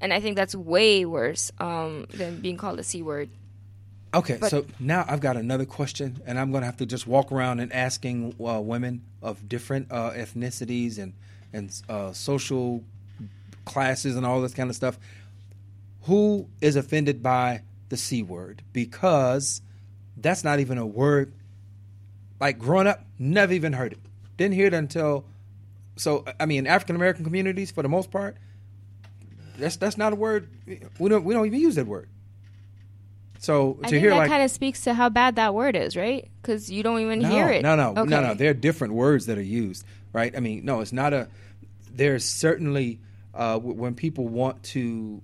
[0.00, 3.28] And I think that's way worse um, than being called a C word.
[4.12, 7.06] Okay, But- so now I've got another question, and I'm going to have to just
[7.06, 11.12] walk around and asking uh, women of different uh, ethnicities and
[11.52, 12.82] and uh, social
[13.64, 14.98] classes and all this kind of stuff,
[16.02, 19.60] who is offended by the c word because
[20.16, 21.32] that's not even a word.
[22.40, 23.98] Like growing up, never even heard it.
[24.36, 25.24] Didn't hear it until.
[25.96, 28.36] So I mean, African American communities, for the most part,
[29.60, 30.48] that's that's not a word.
[30.98, 32.08] We don't we don't even use that word.
[33.38, 35.74] So I to think hear that like kind of speaks to how bad that word
[35.74, 36.28] is, right?
[36.42, 37.62] Because you don't even no, hear it.
[37.62, 38.10] No, no, okay.
[38.10, 38.34] no, no.
[38.34, 40.34] There are different words that are used, right?
[40.36, 41.28] I mean, no, it's not a.
[41.92, 43.00] There's certainly
[43.34, 45.22] uh, when people want to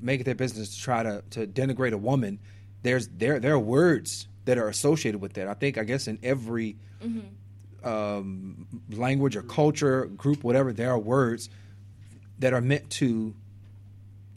[0.00, 2.38] make it their business to try to, to denigrate a woman,
[2.82, 5.46] there's there there are words that are associated with that.
[5.46, 6.76] I think I guess in every
[7.84, 11.50] um, language or culture group, whatever, there are words
[12.38, 13.34] that are meant to,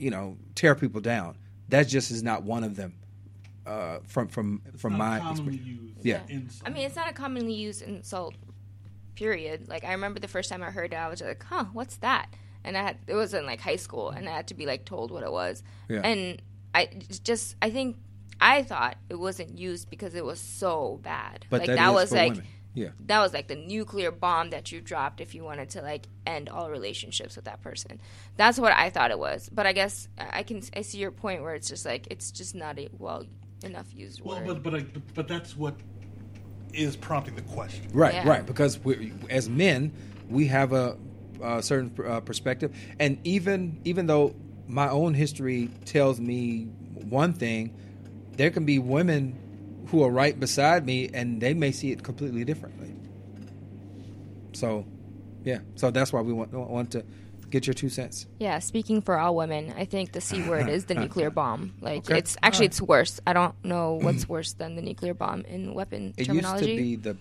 [0.04, 1.38] you know, tear people down.
[1.70, 2.94] That just is not one of them.
[3.66, 5.96] Uh, from from It's from not my commonly experience.
[5.96, 6.22] used Yeah.
[6.30, 6.70] insult.
[6.70, 8.36] I mean, it's not a commonly used insult.
[9.16, 9.70] Period.
[9.70, 12.28] Like I remember the first time I heard it, I was like, "Huh, what's that?"
[12.66, 14.86] And I had it was in like high school, and I had to be like
[14.86, 15.64] told what it was.
[15.88, 16.02] Yeah.
[16.04, 16.42] And
[16.74, 16.90] I
[17.24, 17.98] just I think
[18.42, 21.46] I thought it wasn't used because it was so bad.
[21.50, 22.48] But like that is was for like women.
[22.74, 22.90] Yeah.
[23.06, 26.50] That was like the nuclear bomb that you dropped if you wanted to like end
[26.50, 28.02] all relationships with that person.
[28.36, 29.50] That's what I thought it was.
[29.52, 32.56] But I guess I can I see your point where it's just like it's just
[32.56, 33.26] not a well
[33.64, 34.64] enough used Well, word.
[34.64, 35.76] but but I, but that's what
[36.74, 37.88] is prompting the question.
[37.94, 38.28] Right, Yeah.
[38.28, 38.46] right.
[38.46, 39.94] Because we, as men,
[40.28, 40.98] we have a,
[41.42, 44.36] a certain uh, perspective, and even even though
[44.68, 46.64] my own history tells me
[47.10, 47.76] one thing,
[48.38, 49.38] there can be women
[49.88, 52.94] who are right beside me, and they may see it completely differently.
[54.54, 54.86] So,
[55.44, 55.60] yeah.
[55.76, 57.04] So that's why we want want to
[57.50, 58.26] get your two cents.
[58.40, 61.74] Yeah, speaking for all women, I think the C word is the nuclear bomb.
[61.82, 62.18] Like Okay.
[62.20, 62.72] it's actually Alright.
[62.72, 63.20] it's worse.
[63.28, 66.66] I don't know what's worse than the nuclear bomb in weapon It terminology.
[66.66, 67.18] used to be the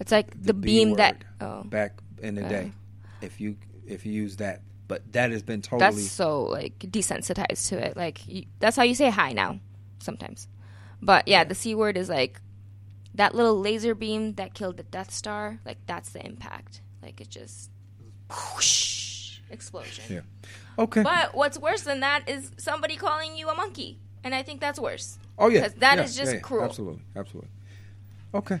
[0.00, 2.48] it's like the, B beam that oh back in the Uh.
[2.48, 2.72] day.
[3.20, 3.56] If you
[3.86, 7.96] if you use that, but that has been totally that's so like desensitized to it.
[7.96, 9.58] Like you, that's how you say hi now
[9.98, 10.46] sometimes.
[11.02, 12.40] But yeah, the C word is like
[13.14, 15.58] that little laser beam that killed the Death Star.
[15.64, 16.80] Like that's the impact.
[17.02, 17.70] Like it just
[18.30, 20.04] whoosh, explosion.
[20.08, 20.20] yeah.
[20.78, 21.02] Okay.
[21.02, 24.78] But what's worse than that is somebody calling you a monkey, and I think that's
[24.78, 25.18] worse.
[25.38, 26.40] Oh yeah, 'Cause that yeah, is just yeah, yeah.
[26.42, 26.64] cruel.
[26.64, 27.50] Absolutely, absolutely.
[28.34, 28.60] Okay.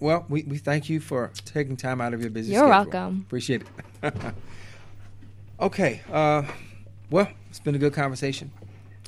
[0.00, 2.52] Well, we, we thank you for taking time out of your busy.
[2.52, 2.92] You're schedule.
[2.92, 3.24] welcome.
[3.26, 3.62] Appreciate
[4.02, 4.14] it.
[5.60, 6.00] okay.
[6.12, 6.44] Uh,
[7.10, 8.52] well, it's been a good conversation.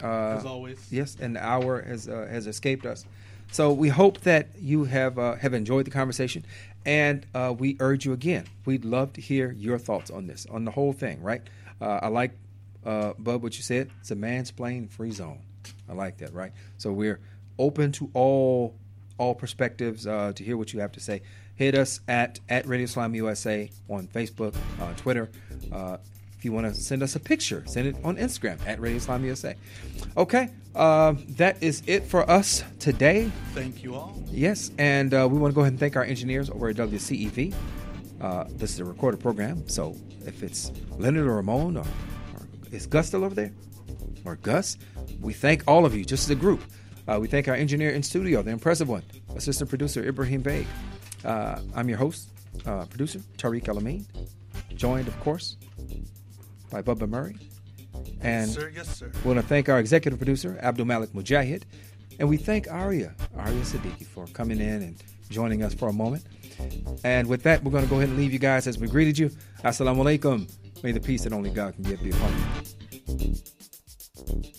[0.03, 0.86] Uh, As always.
[0.90, 3.05] Yes, and the hour has uh, has escaped us.
[3.53, 6.44] So we hope that you have uh, have enjoyed the conversation,
[6.86, 8.46] and uh, we urge you again.
[8.64, 11.20] We'd love to hear your thoughts on this, on the whole thing.
[11.22, 11.42] Right?
[11.80, 12.32] Uh, I like,
[12.84, 13.90] uh, Bub, what you said.
[14.01, 15.40] It's a mansplain free zone.
[15.88, 16.32] I like that.
[16.32, 16.53] Right?
[16.78, 17.20] So we're
[17.59, 18.76] open to all
[19.18, 21.22] all perspectives uh, to hear what you have to say.
[21.57, 25.28] Hit us at at Radio Islam USA on Facebook, uh, Twitter.
[26.41, 29.22] If you want to send us a picture, send it on Instagram at Radio Islam
[29.26, 29.55] USA.
[30.16, 33.30] Okay, uh, that is it for us today.
[33.53, 34.18] Thank you all.
[34.30, 37.53] Yes, and uh, we want to go ahead and thank our engineers over at WCEV.
[38.22, 42.86] Uh, this is a recorded program, so if it's Leonard or Ramon or, or is
[42.86, 43.53] Gus still over there
[44.24, 44.78] or Gus,
[45.20, 46.62] we thank all of you just as a group.
[47.07, 49.03] Uh, we thank our engineer in studio, the impressive one,
[49.36, 50.66] assistant producer Ibrahim Beg.
[51.22, 52.30] Uh, I'm your host,
[52.64, 54.07] uh, producer Tariq Alameen,
[54.74, 55.59] joined, of course,
[56.71, 57.37] by Bubba Murray.
[58.23, 59.11] And sir, yes, sir.
[59.25, 61.64] we want to thank our executive producer, Abdul Malik Mujahid.
[62.18, 66.25] And we thank Arya, Arya Siddiqui, for coming in and joining us for a moment.
[67.05, 69.18] And with that, we're going to go ahead and leave you guys as we greeted
[69.18, 69.31] you.
[69.64, 70.51] Assalamu alaikum.
[70.83, 72.33] May the peace that only God can give be upon
[73.09, 74.55] you.